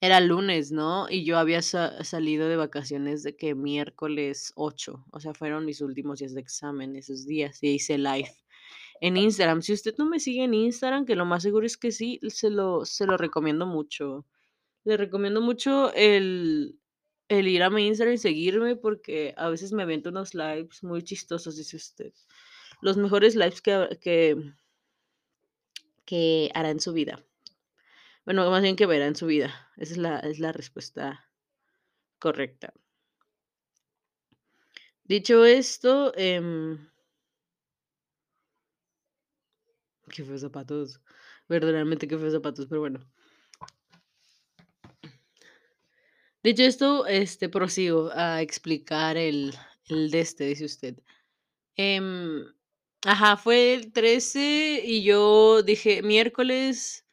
era 0.00 0.20
lunes, 0.20 0.72
¿no? 0.72 1.08
Y 1.10 1.24
yo 1.24 1.38
había 1.38 1.62
sa 1.62 2.04
salido 2.04 2.48
de 2.48 2.56
vacaciones 2.56 3.22
de 3.22 3.36
que 3.36 3.54
miércoles 3.54 4.52
8, 4.56 5.06
o 5.10 5.20
sea, 5.20 5.34
fueron 5.34 5.64
mis 5.64 5.80
últimos 5.80 6.18
días 6.20 6.34
de 6.34 6.40
examen 6.40 6.96
esos 6.96 7.26
días, 7.26 7.62
y 7.62 7.70
hice 7.70 7.98
live 7.98 8.30
en 9.00 9.16
Instagram. 9.16 9.62
Si 9.62 9.72
usted 9.72 9.94
no 9.98 10.06
me 10.06 10.20
sigue 10.20 10.44
en 10.44 10.54
Instagram, 10.54 11.06
que 11.06 11.16
lo 11.16 11.24
más 11.26 11.42
seguro 11.42 11.66
es 11.66 11.76
que 11.76 11.92
sí, 11.92 12.20
se 12.28 12.50
lo 12.50 12.84
se 12.84 13.06
lo 13.06 13.16
recomiendo 13.16 13.66
mucho. 13.66 14.26
Le 14.84 14.96
recomiendo 14.96 15.40
mucho 15.40 15.92
el 15.94 16.78
el 17.28 17.48
ir 17.48 17.62
a 17.62 17.70
mi 17.70 17.86
Instagram 17.88 18.14
y 18.14 18.18
seguirme, 18.18 18.76
porque 18.76 19.34
a 19.36 19.48
veces 19.50 19.72
me 19.72 19.82
aviento 19.82 20.10
unos 20.10 20.34
lives 20.34 20.82
muy 20.84 21.02
chistosos, 21.02 21.56
dice 21.56 21.76
usted. 21.76 22.12
Los 22.82 22.96
mejores 22.96 23.34
lives 23.36 23.62
que 23.62 23.98
que 24.02 24.36
que 26.06 26.50
hará 26.54 26.70
en 26.70 26.80
su 26.80 26.92
vida. 26.92 27.22
Bueno, 28.26 28.50
más 28.50 28.60
bien 28.62 28.76
que 28.76 28.86
verá 28.86 29.06
en 29.06 29.16
su 29.16 29.26
vida. 29.26 29.70
Esa 29.76 29.92
es 29.92 29.98
la 29.98 30.18
es 30.20 30.40
la 30.40 30.52
respuesta 30.52 31.30
correcta. 32.18 32.74
Dicho 35.04 35.44
esto, 35.44 36.12
em, 36.16 36.90
qué 40.10 40.24
feos 40.24 40.40
zapatos. 40.40 41.00
Verdaderamente 41.48 42.08
qué 42.08 42.18
feos 42.18 42.32
zapatos, 42.32 42.66
pero 42.66 42.80
bueno. 42.80 43.00
Dicho 46.42 46.62
esto, 46.64 47.06
este, 47.06 47.48
prosigo 47.48 48.10
a 48.12 48.42
explicar 48.42 49.16
el 49.16 49.54
el 49.88 50.10
de 50.10 50.20
este, 50.20 50.44
dice 50.46 50.64
usted. 50.64 50.96
Em, 51.76 52.44
ajá, 53.04 53.36
fue 53.36 53.74
el 53.74 53.92
13 53.92 54.82
y 54.84 55.04
yo 55.04 55.62
dije 55.62 56.02
miércoles, 56.02 57.05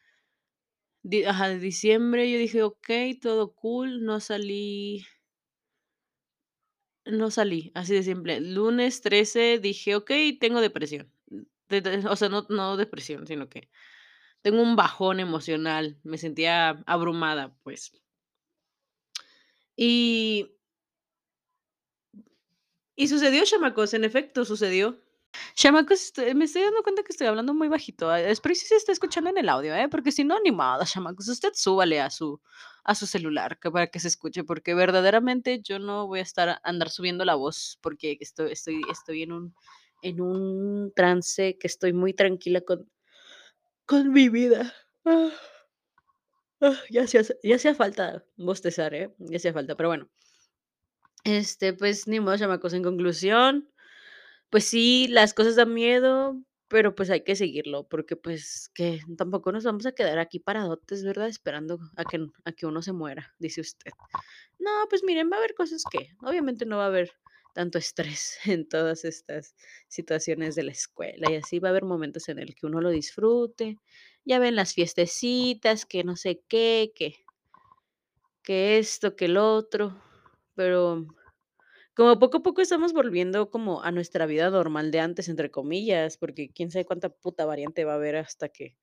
de 1.04 1.60
diciembre, 1.60 2.32
yo 2.32 2.38
dije: 2.40 2.64
"Okey, 2.64 3.16
todo 3.20 3.54
cool", 3.54 4.04
no 4.06 4.20
salí 4.22 5.06
no 7.06 7.32
salí, 7.32 7.72
así 7.76 7.94
de 7.94 8.04
simple. 8.04 8.40
Lunes 8.40 9.02
13 9.02 9.60
dije: 9.60 9.96
"Okey, 9.96 10.40
tengo 10.40 10.62
depresión". 10.62 11.12
De 11.70 11.82
de 11.82 12.08
o 12.08 12.16
sea, 12.16 12.30
no 12.30 12.46
no 12.50 12.78
depresión, 12.78 13.28
sino 13.28 13.50
que 13.50 13.70
tengo 14.44 14.62
un 14.64 14.76
bajón 14.78 15.20
emocional, 15.20 16.00
me 16.04 16.18
sentía 16.20 16.70
abrumada, 16.88 17.56
pues. 17.64 17.94
Y 19.78 20.54
y 22.98 23.08
sucedió, 23.08 23.44
chamacos, 23.46 23.94
en 23.96 24.04
efecto, 24.04 24.46
sucedió. 24.46 25.03
Chamacos, 25.56 26.14
me 26.36 26.46
estoy 26.46 26.64
dando 26.64 26.84
cuenta 26.84 27.04
que 27.04 27.12
estoy 27.12 27.28
hablando 27.28 27.54
muy 27.54 27.68
bajito, 27.68 28.10
ah, 28.10 28.20
espero 28.22 28.54
y 28.54 28.56
sí 28.56 28.66
se 28.68 28.76
esté 28.76 28.92
escuchando 28.92 29.30
en 29.30 29.38
el 29.38 29.50
audio, 29.50 29.74
¿eh? 29.76 29.88
Porque 29.90 30.12
si 30.12 30.24
no, 30.24 30.40
ni 30.40 30.52
modo, 30.52 30.84
chamacos, 30.86 31.28
usted 31.28 31.52
súbale 31.54 32.02
a 32.02 32.10
su 32.10 32.40
a 32.86 32.96
su 32.96 33.06
celular 33.08 33.60
que 33.60 33.72
para 33.72 33.88
que 33.88 34.00
se 34.00 34.08
escuche, 34.10 34.44
porque 34.44 34.74
verdaderamente 34.74 35.62
yo 35.62 35.80
no 35.80 36.08
voy 36.08 36.20
a 36.20 36.22
estar 36.24 36.60
andar 36.64 36.90
subiendo 36.90 37.24
la 37.26 37.36
voz, 37.36 37.78
porque 37.82 38.18
estoy 38.20 38.52
estoy 38.52 38.82
estoy 38.92 39.24
en 39.24 39.32
un 39.32 39.56
en 40.02 40.22
un 40.22 40.92
trance 40.96 41.58
que 41.58 41.68
estoy 41.68 41.94
muy 41.94 42.14
tranquila 42.14 42.62
con 42.62 42.90
con 43.86 44.12
mi 44.14 44.30
vida. 44.30 44.74
Ah, 45.06 45.32
ah, 46.62 46.76
ya 46.90 47.04
hacía 47.04 47.22
ya 47.44 47.56
hacía 47.56 47.76
falta 47.76 48.26
bostezar, 48.38 48.94
¿eh? 48.96 49.14
Ya 49.20 49.38
hacía 49.38 49.54
falta, 49.54 49.76
pero 49.76 49.90
bueno. 49.90 50.10
Este, 51.26 51.72
pues, 51.74 52.08
ni 52.08 52.20
modo, 52.20 52.38
chamacos, 52.38 52.74
en 52.74 52.84
conclusión, 52.84 53.70
pues 54.54 54.66
sí, 54.66 55.08
las 55.10 55.34
cosas 55.34 55.56
dan 55.56 55.74
miedo, 55.74 56.40
pero, 56.68 56.94
pues, 56.94 57.10
hay 57.10 57.24
que 57.24 57.36
seguirlo, 57.36 57.88
porque, 57.88 58.16
pues, 58.16 58.70
que 58.76 59.02
tampoco 59.18 59.52
nos 59.52 59.64
vamos 59.64 59.88
a 59.88 59.94
quedar 59.94 60.20
aquí 60.20 60.40
paradotes, 60.40 61.04
¿verdad? 61.04 61.28
Esperando 61.28 61.80
a 61.98 62.04
que 62.06 62.28
a 62.46 62.52
que 62.52 62.68
uno 62.68 62.84
se 62.84 62.94
muera, 62.94 63.34
dice 63.40 63.62
usted. 63.62 63.90
No, 64.60 64.70
pues 64.92 65.04
miren, 65.04 65.32
va 65.32 65.38
a 65.38 65.40
haber 65.40 65.56
cosas 65.56 65.84
que 65.90 66.10
obviamente 66.22 66.68
no 66.68 66.78
va 66.78 66.84
a 66.84 66.88
haber 66.90 67.14
tanto 67.56 67.80
estrés 67.80 68.38
en 68.46 68.70
todas 68.70 69.06
estas 69.06 69.56
situaciones 69.88 70.54
de 70.54 70.64
la 70.64 70.72
escuela 70.72 71.32
y 71.32 71.36
así, 71.38 71.58
va 71.58 71.70
a 71.70 71.72
haber 71.72 71.86
momentos 71.86 72.30
en 72.30 72.38
el 72.38 72.54
que 72.54 72.68
uno 72.68 72.80
lo 72.80 72.92
disfrute. 72.92 73.80
Ya 74.24 74.38
ven 74.38 74.56
las 74.56 74.76
fiestecitas, 74.76 75.88
que 75.88 76.04
no 76.04 76.16
sé 76.16 76.44
qué, 76.48 76.92
que 76.96 77.16
que 78.44 78.78
esto, 78.78 79.16
que 79.16 79.26
el 79.26 79.38
otro, 79.38 80.00
pero 80.54 81.08
como 81.96 82.18
poco 82.20 82.38
a 82.38 82.44
poco 82.44 82.62
estamos 82.62 82.94
volviendo 82.94 83.50
como 83.50 83.84
a 83.84 83.92
nuestra 83.92 84.26
vida 84.26 84.50
normal 84.50 84.92
de 84.92 85.00
antes, 85.00 85.30
entre 85.30 85.52
comillas, 85.52 86.18
porque 86.18 86.52
quién 86.52 86.72
sabe 86.72 86.86
cuánta 86.86 87.10
puta 87.10 87.46
variante 87.46 87.86
va 87.86 87.94
a 87.94 87.96
haber 87.96 88.16
hasta 88.16 88.50
que, 88.50 88.76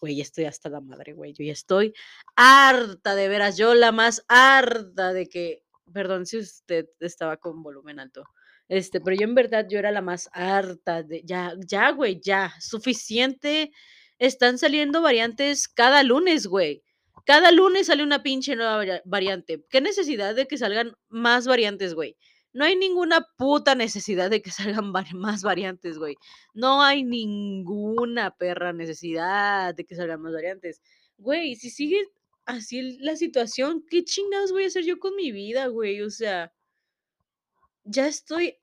güey, 0.00 0.16
ya 0.16 0.22
estoy 0.22 0.44
hasta 0.44 0.68
la 0.68 0.80
madre, 0.80 1.14
güey, 1.14 1.32
yo 1.32 1.44
ya 1.44 1.52
estoy 1.52 1.94
harta, 2.36 3.14
de 3.14 3.28
veras, 3.28 3.56
yo 3.56 3.74
la 3.74 3.92
más 3.92 4.24
harta 4.28 5.12
de 5.12 5.28
que, 5.28 5.62
perdón 5.92 6.26
si 6.26 6.38
usted 6.38 6.88
estaba 7.00 7.38
con 7.38 7.62
volumen 7.62 8.00
alto, 8.00 8.24
este, 8.68 9.00
pero 9.00 9.16
yo 9.16 9.24
en 9.24 9.34
verdad, 9.34 9.66
yo 9.68 9.78
era 9.78 9.90
la 9.90 10.02
más 10.02 10.28
harta 10.32 11.02
de 11.02 11.22
ya 11.24 11.54
ya, 11.66 11.90
güey, 11.92 12.20
ya, 12.22 12.52
suficiente, 12.60 13.72
están 14.18 14.58
saliendo 14.58 15.00
variantes 15.02 15.68
cada 15.68 16.02
lunes, 16.02 16.46
güey. 16.46 16.82
Cada 17.24 17.50
lunes 17.52 17.86
sale 17.88 18.02
una 18.02 18.22
pinche 18.22 18.56
nueva 18.56 18.76
varia 18.76 19.02
variante. 19.04 19.64
¿Qué 19.70 19.80
necesidad 19.80 20.34
de 20.34 20.46
que 20.46 20.56
salgan 20.58 20.94
más 21.08 21.46
variantes, 21.46 21.94
güey? 21.94 22.16
No 22.52 22.64
hay 22.64 22.76
ninguna 22.76 23.26
puta 23.36 23.74
necesidad 23.74 24.30
de 24.30 24.42
que 24.42 24.50
salgan 24.50 24.90
más 25.12 25.42
variantes, 25.42 25.98
güey. 25.98 26.16
No 26.54 26.82
hay 26.82 27.04
ninguna 27.04 28.36
perra 28.36 28.72
necesidad 28.72 29.74
de 29.74 29.84
que 29.84 29.94
salgan 29.96 30.22
más 30.22 30.32
variantes. 30.32 30.80
Güey, 31.18 31.56
si 31.56 31.70
sigue 31.70 32.00
así 32.46 32.98
la 33.00 33.16
situación, 33.16 33.84
¿qué 33.90 34.04
chingados 34.04 34.52
voy 34.52 34.64
a 34.64 34.68
hacer 34.68 34.84
yo 34.84 34.98
con 34.98 35.14
mi 35.16 35.32
vida, 35.32 35.66
güey? 35.68 36.00
O 36.02 36.10
sea 36.10 36.52
ya 37.88 38.06
estoy 38.06 38.58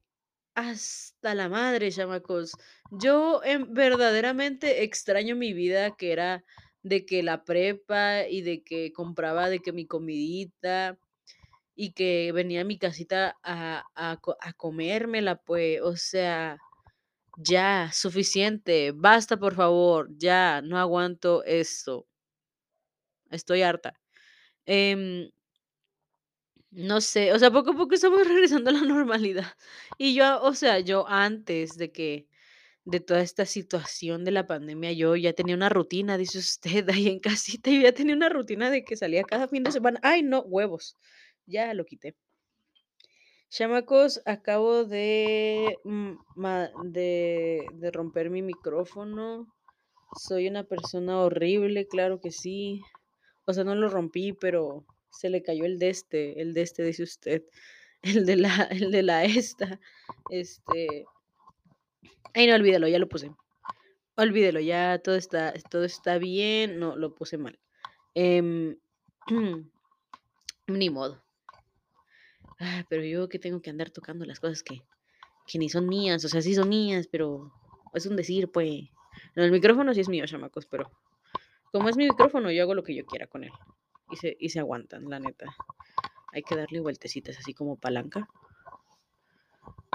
hasta 0.55 1.35
la 1.35 1.49
madre, 1.49 1.91
chamacos. 1.91 2.53
Yo, 2.91 3.41
em, 3.43 3.73
verdaderamente 3.73 4.83
extraño 4.83 5.35
mi 5.35 5.53
vida, 5.53 5.95
que 5.97 6.11
era 6.11 6.43
de 6.83 7.05
que 7.05 7.23
la 7.23 7.43
prepa 7.43 8.27
y 8.27 8.41
de 8.41 8.63
que 8.63 8.93
compraba 8.93 9.49
de 9.49 9.59
que 9.59 9.73
mi 9.73 9.87
comidita 9.87 10.99
y 11.75 11.91
que 11.93 12.31
venía 12.33 12.61
a 12.61 12.63
mi 12.65 12.77
casita 12.79 13.38
a 13.43 13.85
a 13.95 14.19
a 14.41 14.53
comérmela, 14.53 15.38
pues, 15.38 15.81
o 15.81 15.95
sea, 15.97 16.57
ya, 17.38 17.91
suficiente, 17.93 18.91
basta, 18.95 19.38
por 19.38 19.55
favor, 19.55 20.09
ya, 20.17 20.61
no 20.63 20.79
aguanto 20.79 21.43
esto. 21.45 22.07
Estoy 23.31 23.61
harta. 23.63 23.93
Em 24.67 25.31
no 26.71 26.99
sé, 27.01 27.31
o 27.33 27.39
sea, 27.39 27.51
poco 27.51 27.71
a 27.71 27.75
poco 27.77 27.95
estamos 27.95 28.27
regresando 28.27 28.69
a 28.69 28.73
la 28.73 28.81
normalidad. 28.81 29.45
Y 29.97 30.13
yo, 30.15 30.41
o 30.41 30.53
sea, 30.53 30.79
yo 30.79 31.07
antes 31.07 31.77
de 31.77 31.91
que 31.91 32.27
de 32.85 32.99
toda 33.01 33.21
esta 33.21 33.45
situación 33.45 34.25
de 34.25 34.31
la 34.31 34.47
pandemia, 34.47 34.93
yo 34.93 35.15
ya 35.15 35.33
tenía 35.33 35.55
una 35.55 35.69
rutina, 35.69 36.17
dice 36.17 36.39
usted, 36.39 36.89
ahí 36.91 37.07
en 37.09 37.19
casita, 37.19 37.71
yo 37.71 37.81
ya 37.81 37.93
tenía 37.93 38.15
una 38.15 38.29
rutina 38.29 38.69
de 38.71 38.83
que 38.85 38.97
salía 38.97 39.23
cada 39.23 39.47
fin 39.47 39.63
de 39.63 39.71
semana. 39.71 39.99
Ay, 40.03 40.23
no, 40.23 40.41
huevos, 40.41 40.97
ya 41.47 41.73
lo 41.73 41.86
quité. 41.86 42.15
Chamacos, 43.49 44.21
acabo 44.25 44.84
de, 44.86 45.77
mm, 45.84 46.15
de 46.91 47.65
de 47.73 47.91
romper 47.91 48.29
mi 48.29 48.41
micrófono. 48.41 49.47
Soy 50.17 50.47
una 50.47 50.63
persona 50.63 51.19
horrible, 51.21 51.88
claro 51.88 52.19
que 52.19 52.31
sí. 52.31 52.81
O 53.45 53.53
sea, 53.53 53.63
no 53.63 53.75
lo 53.75 53.89
rompí, 53.89 54.34
pero 54.34 54.86
se 55.10 55.29
le 55.29 55.41
cayó 55.43 55.65
el 55.65 55.79
de 55.79 55.89
este 55.89 56.41
el 56.41 56.53
de 56.53 56.62
este, 56.63 56.84
dice 56.84 57.03
usted, 57.03 57.43
el 58.01 58.25
de 58.25 58.36
la 58.36 58.67
el 58.71 58.91
de 58.91 59.03
la 59.03 59.23
esta, 59.25 59.79
este 60.29 61.05
ay, 62.34 62.47
no, 62.47 62.55
olvídelo, 62.55 62.88
ya 62.88 62.99
lo 62.99 63.08
puse. 63.08 63.31
Olvídelo, 64.17 64.60
ya 64.60 64.99
todo 64.99 65.15
está 65.15 65.53
todo 65.71 65.86
está 65.86 66.17
bien, 66.17 66.79
no, 66.79 66.95
lo 66.95 67.15
puse 67.15 67.38
mal. 67.38 67.60
Em, 68.15 68.77
ni 70.67 70.89
modo. 70.89 71.24
Ah, 72.59 72.85
pero 72.89 73.03
yo 73.03 73.29
que 73.29 73.39
tengo 73.39 73.61
que 73.61 73.69
andar 73.69 73.89
tocando 73.89 74.25
las 74.25 74.39
cosas 74.39 74.63
que 74.63 74.81
que 75.45 75.59
ni 75.59 75.69
son 75.69 75.87
mías, 75.87 76.23
o 76.25 76.29
sea, 76.29 76.41
sí 76.41 76.55
son 76.55 76.69
mías, 76.69 77.07
pero 77.07 77.51
es 77.93 78.05
un 78.05 78.15
decir, 78.15 78.51
pues. 78.51 78.89
El 79.35 79.51
micrófono 79.51 79.93
sí 79.93 80.01
es 80.01 80.09
mío, 80.09 80.25
chamacos, 80.25 80.65
pero 80.65 80.91
como 81.71 81.89
es 81.89 81.97
mi 81.97 82.05
micrófono, 82.05 82.51
yo 82.51 82.63
hago 82.63 82.73
lo 82.73 82.83
que 82.83 82.95
yo 82.95 83.05
quiera 83.05 83.27
con 83.27 83.43
él. 83.43 83.51
Y 84.11 84.17
se 84.17 84.35
y 84.39 84.49
se 84.49 84.59
aguantan, 84.59 85.09
la 85.09 85.19
neta. 85.19 85.55
Hay 86.33 86.43
que 86.43 86.55
darle 86.55 86.79
vueltecitas 86.79 87.37
así 87.37 87.53
como 87.53 87.77
palanca. 87.77 88.27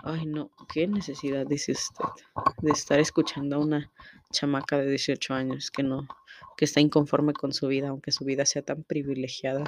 Ay, 0.02 0.26
no, 0.26 0.50
qué 0.72 0.86
necesidad, 0.86 1.46
dice 1.46 1.72
usted, 1.72 2.04
de 2.62 2.72
estar 2.72 2.98
escuchando 2.98 3.56
a 3.56 3.58
una 3.58 3.92
chamaca 4.32 4.78
de 4.78 4.88
18 4.88 5.34
años 5.34 5.70
que 5.70 5.82
no 5.82 6.08
que 6.56 6.64
está 6.64 6.80
inconforme 6.80 7.32
con 7.32 7.52
su 7.52 7.66
vida, 7.68 7.88
aunque 7.88 8.12
su 8.12 8.24
vida 8.24 8.44
sea 8.46 8.62
tan 8.62 8.82
privilegiada. 8.82 9.64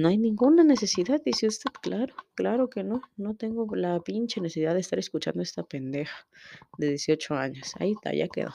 No 0.00 0.08
hay 0.08 0.16
ninguna 0.16 0.64
necesidad, 0.64 1.20
dice 1.22 1.46
usted, 1.46 1.70
claro, 1.82 2.14
claro 2.34 2.70
que 2.70 2.82
no, 2.82 3.02
no 3.18 3.36
tengo 3.36 3.66
la 3.76 4.00
pinche 4.00 4.40
necesidad 4.40 4.72
de 4.72 4.80
estar 4.80 4.98
escuchando 4.98 5.42
esta 5.42 5.62
pendeja 5.62 6.26
de 6.78 6.88
18 6.88 7.34
años. 7.34 7.74
Ahí 7.78 7.92
está, 7.92 8.14
ya 8.14 8.26
quedó. 8.26 8.54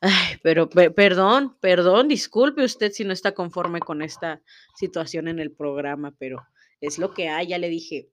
Ay, 0.00 0.36
pero 0.40 0.70
pe 0.70 0.92
perdón, 0.92 1.56
perdón, 1.60 2.06
disculpe 2.06 2.62
usted 2.62 2.92
si 2.92 3.04
no 3.04 3.12
está 3.12 3.32
conforme 3.32 3.80
con 3.80 4.02
esta 4.02 4.40
situación 4.76 5.26
en 5.26 5.40
el 5.40 5.50
programa, 5.50 6.14
pero 6.16 6.46
es 6.80 7.00
lo 7.00 7.12
que 7.12 7.28
hay, 7.28 7.48
ya 7.48 7.58
le 7.58 7.68
dije. 7.68 8.08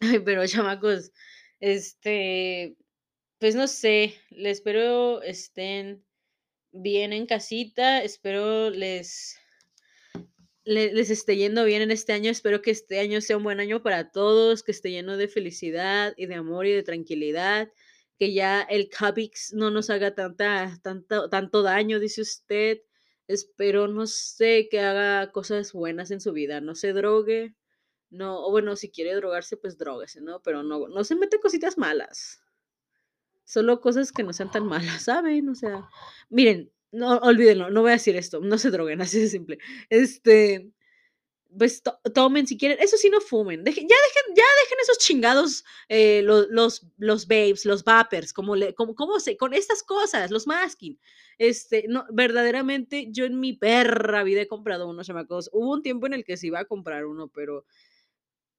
Ay, 0.00 0.18
pero 0.18 0.44
chamacos, 0.44 1.12
este, 1.60 2.74
pues 3.38 3.54
no 3.54 3.68
sé, 3.68 4.16
le 4.30 4.50
espero 4.50 5.22
estén 5.22 6.04
bien 6.72 7.12
en 7.12 7.26
casita, 7.26 8.02
espero 8.02 8.70
les 8.70 9.38
le 10.64 10.92
les 10.92 11.10
esté 11.10 11.36
yendo 11.36 11.64
bien 11.64 11.82
en 11.82 11.90
este 11.90 12.12
año, 12.12 12.30
espero 12.30 12.62
que 12.62 12.70
este 12.70 13.00
año 13.00 13.20
sea 13.20 13.36
un 13.36 13.44
buen 13.44 13.60
año 13.60 13.82
para 13.82 14.10
todos, 14.10 14.62
que 14.62 14.72
esté 14.72 14.90
lleno 14.90 15.16
de 15.16 15.28
felicidad 15.28 16.14
y 16.16 16.26
de 16.26 16.34
amor 16.34 16.66
y 16.66 16.72
de 16.72 16.82
tranquilidad, 16.82 17.72
que 18.18 18.32
ya 18.34 18.62
el 18.62 18.90
COVID 18.90 19.30
no 19.54 19.70
nos 19.70 19.90
haga 19.90 20.14
tanta 20.14 20.78
tanto 20.82 21.62
daño, 21.62 21.98
dice 22.00 22.22
usted. 22.22 22.80
Espero, 23.28 23.86
no 23.88 24.06
sé, 24.08 24.68
que 24.70 24.80
haga 24.80 25.30
cosas 25.32 25.72
buenas 25.72 26.10
en 26.10 26.20
su 26.20 26.32
vida, 26.32 26.60
no 26.60 26.74
se 26.74 26.92
drogue, 26.92 27.54
no 28.10 28.44
o 28.46 28.50
bueno, 28.50 28.76
si 28.76 28.90
quiere 28.90 29.14
drogarse, 29.14 29.56
pues 29.56 29.78
dróguese, 29.78 30.20
¿no? 30.20 30.42
Pero 30.42 30.62
no 30.64 30.88
no 30.88 31.04
se 31.04 31.14
meta 31.16 31.38
cositas 31.38 31.78
malas. 31.78 32.42
Solo 33.44 33.80
cosas 33.80 34.12
que 34.12 34.22
no 34.22 34.32
sean 34.32 34.50
tan 34.50 34.66
malas, 34.66 35.02
¿saben? 35.04 35.48
O 35.48 35.54
sea, 35.54 35.88
miren, 36.28 36.72
no, 36.92 37.18
olvídenlo, 37.18 37.70
no 37.70 37.82
voy 37.82 37.90
a 37.90 37.94
decir 37.94 38.16
esto, 38.16 38.40
no 38.40 38.58
se 38.58 38.70
droguen, 38.70 39.00
así 39.02 39.20
de 39.20 39.28
simple. 39.28 39.58
Este, 39.90 40.70
pues, 41.58 41.82
to 41.82 41.98
tomen 42.14 42.46
si 42.46 42.58
quieren, 42.58 42.78
eso 42.80 42.96
sí, 42.96 43.10
no 43.10 43.20
fumen, 43.20 43.64
dejen 43.64 43.88
ya 43.88 43.96
dejen 44.08 44.36
ya 44.36 44.44
dejen 44.64 44.78
esos 44.82 44.98
chingados, 44.98 45.64
eh, 45.88 46.22
lo 46.24 46.46
los 46.48 46.86
los 46.98 47.26
vapes, 47.28 47.64
los 47.66 47.84
vapers, 47.84 48.32
como 48.32 48.56
le 48.56 48.74
como 48.74 48.94
cómo 48.94 49.20
se 49.20 49.36
con 49.36 49.54
estas 49.54 49.82
cosas, 49.82 50.30
los 50.30 50.46
masking. 50.46 50.98
Este, 51.38 51.86
no, 51.88 52.06
verdaderamente, 52.12 53.08
yo 53.12 53.24
en 53.26 53.40
mi 53.40 53.54
perra 53.54 54.24
vida 54.24 54.42
he 54.42 54.48
comprado 54.48 54.88
uno, 54.88 55.04
chamacos. 55.04 55.50
Hubo 55.52 55.72
un 55.72 55.82
tiempo 55.82 56.06
en 56.06 56.14
el 56.14 56.24
que 56.24 56.36
sí 56.38 56.48
iba 56.48 56.60
a 56.60 56.66
comprar 56.66 57.06
uno, 57.06 57.28
pero 57.28 57.64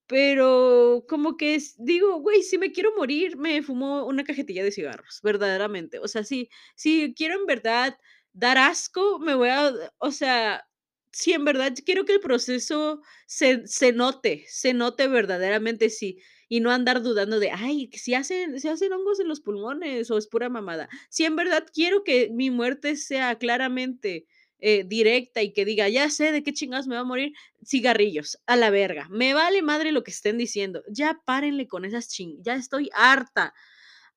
pero 0.07 1.05
como 1.07 1.37
que 1.37 1.55
s 1.55 1.75
digo: 1.79 2.19
"Güey, 2.21 2.43
si 2.43 2.57
me 2.57 2.71
quiero 2.71 2.91
morir, 2.97 3.37
me 3.37 3.61
fumo 3.63 4.05
una 4.05 4.23
cajetilla 4.23 4.63
de 4.63 4.71
cigarros", 4.71 5.21
verdaderamente. 5.23 5.99
O 5.99 6.07
sea, 6.07 6.23
si 6.23 6.49
si 6.75 7.13
quiero 7.15 7.35
en 7.39 7.45
verdad 7.45 7.97
dar 8.33 8.57
asco, 8.57 9.19
me 9.19 9.35
voy 9.35 9.49
a 9.49 9.73
o 9.99 10.11
sea, 10.11 10.65
si 11.11 11.33
en 11.33 11.45
verdad 11.45 11.73
quiero 11.85 12.05
que 12.05 12.13
el 12.13 12.19
proceso 12.21 13.01
se 13.27 13.67
se 13.67 13.91
note, 13.93 14.45
se 14.47 14.73
note 14.73 15.07
verdaderamente, 15.07 15.89
sí, 15.89 16.19
y 16.49 16.59
no 16.61 16.71
andar 16.71 17.01
dudando 17.03 17.39
de: 17.39 17.51
"Ay, 17.51 17.89
si 17.93 18.13
hacen 18.15 18.59
si 18.59 18.67
hacen 18.69 18.93
hongos 18.93 19.19
en 19.19 19.27
los 19.27 19.41
pulmones 19.41 20.09
o 20.11 20.17
es 20.17 20.27
pura 20.27 20.49
mamada". 20.49 20.89
Si 21.09 21.25
en 21.25 21.35
verdad 21.35 21.65
quiero 21.73 22.03
que 22.03 22.29
mi 22.31 22.49
muerte 22.51 22.95
sea 22.97 23.35
claramente, 23.37 24.25
eh, 24.59 24.83
directa 24.87 25.41
y 25.41 25.53
que 25.53 25.65
diga: 25.65 25.89
"Ya 25.89 26.09
sé 26.09 26.31
de 26.31 26.43
qué 26.43 26.53
chingados 26.53 26.87
me 26.87 26.95
voy 26.95 27.01
a 27.01 27.05
morir", 27.05 27.33
cigarrillos, 27.65 28.39
a 28.47 28.55
la 28.57 28.69
verga. 28.69 29.07
Me 29.11 29.33
vale 29.33 29.61
madre 29.61 29.91
lo 29.91 30.03
que 30.03 30.11
estén 30.11 30.37
diciendo. 30.37 30.83
Ya 30.89 31.19
párenle 31.25 31.67
con 31.67 31.85
esas 31.85 32.07
chin 32.09 32.37
ya 32.43 32.55
estoy 32.55 32.89
harta. 32.93 33.53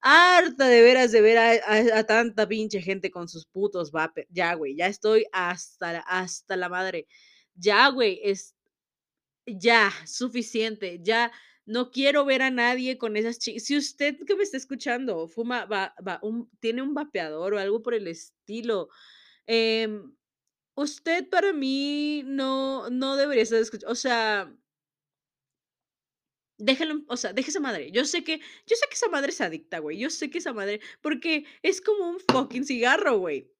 Harta 0.06 0.68
de 0.68 0.82
veras 0.82 1.12
de 1.12 1.22
ver 1.22 1.38
a 1.38 2.04
tanta 2.04 2.46
pinche 2.46 2.82
gente 2.82 3.10
con 3.10 3.26
sus 3.26 3.46
putos 3.46 3.90
vape. 3.90 4.26
Ya, 4.30 4.52
güey, 4.54 4.76
ya 4.76 4.86
estoy 4.86 5.24
hasta 5.32 5.94
la 5.94 6.00
hasta 6.00 6.56
la 6.58 6.68
madre. 6.68 7.06
Ya, 7.54 7.88
güey, 7.88 8.20
es 8.22 8.54
ya, 9.46 9.92
suficiente. 10.06 11.00
Ya 11.02 11.32
no 11.66 11.90
quiero 11.90 12.24
ver 12.24 12.42
a 12.42 12.50
nadie 12.50 12.98
con 12.98 13.16
esas 13.16 13.38
chi 13.38 13.60
si 13.60 13.76
usted 13.76 14.16
que 14.26 14.36
me 14.36 14.42
está 14.44 14.56
escuchando 14.58 15.28
fuma 15.28 15.64
va 15.66 15.94
un 16.22 16.50
tiene 16.60 16.82
un 16.82 16.94
vapeador 16.94 17.54
o 17.54 17.58
algo 17.58 17.82
por 17.82 17.94
el 17.94 18.08
estilo, 18.08 18.88
em, 19.46 20.14
usted 20.76 21.28
para 21.30 21.52
mí 21.54 22.22
no 22.26 22.90
no 22.90 23.16
debería 23.16 23.44
estar 23.44 23.60
escuch 23.60 23.84
o 23.88 23.94
sea 23.96 24.52
déjelo 26.58 26.92
en 26.94 27.04
o 27.08 27.16
sea, 27.16 27.32
deje 27.32 27.50
esa 27.50 27.60
madre. 27.60 27.90
Yo 27.92 28.04
sé 28.04 28.24
que 28.24 28.38
yo 28.38 28.76
sé 28.76 28.86
que 28.88 28.94
esa 28.94 29.08
madre 29.08 29.30
es 29.30 29.40
adicta, 29.40 29.78
güey. 29.78 29.98
Yo 29.98 30.10
sé 30.10 30.30
que 30.30 30.38
esa 30.38 30.52
madre 30.52 30.80
porque 31.02 31.44
es 31.62 31.80
como 31.80 32.08
un 32.08 32.18
fucking 32.20 32.64
cigarro, 32.64 33.18
güey. 33.18 33.50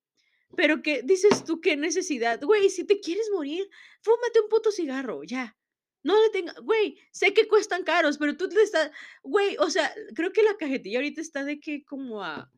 Pero 0.57 0.83
que 0.83 1.02
dices 1.02 1.44
tú: 1.44 1.61
"¿Qué 1.61 1.76
necesidad?". 1.76 2.40
Güey, 2.42 2.70
si 2.70 2.85
te 2.85 3.00
quieres 3.00 3.30
morir, 3.33 3.68
fúmate 4.02 4.40
un 4.40 4.48
puto 4.48 4.70
cigarro, 4.72 5.24
ya. 5.24 5.57
No 6.04 6.20
le 6.22 6.30
tenga 6.30 6.54
güey, 6.62 6.98
sé 7.12 7.33
que 7.35 7.48
cuestan 7.48 7.85
caros, 7.85 8.18
pero 8.18 8.37
tú 8.37 8.46
le 8.48 8.62
estás 8.62 8.90
güey, 9.22 9.57
o 9.59 9.70
sea, 9.70 9.92
creo 10.14 10.33
que 10.33 10.42
la 10.42 10.57
cajetilla 10.57 10.98
ahorita 10.98 11.20
está 11.20 11.44
de 11.44 11.61
que 11.61 11.85
como 11.85 12.22
a 12.22 12.50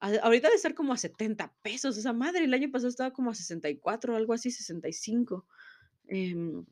ahorita 0.00 0.48
de 0.50 0.56
estar 0.56 0.74
como 0.74 0.92
a 0.92 0.98
70 0.98 1.54
pesos 1.62 1.96
esa 1.96 2.12
madre. 2.12 2.44
El 2.44 2.54
año 2.54 2.70
pasado 2.70 2.88
estaba 2.88 3.12
como 3.12 3.30
a 3.30 3.34
64 3.34 4.14
o 4.14 4.16
algo 4.16 4.32
así, 4.34 4.50
65. 4.50 5.46
Em 6.08 6.64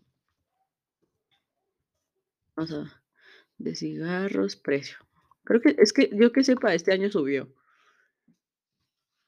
De 3.58 3.74
cigarros, 3.74 4.56
precio. 4.56 4.98
Creo 5.44 5.60
que 5.60 5.74
es 5.78 5.92
que 5.92 6.10
yo 6.12 6.32
que 6.32 6.44
sepa, 6.44 6.74
este 6.74 6.92
año 6.92 7.10
subió. 7.10 7.52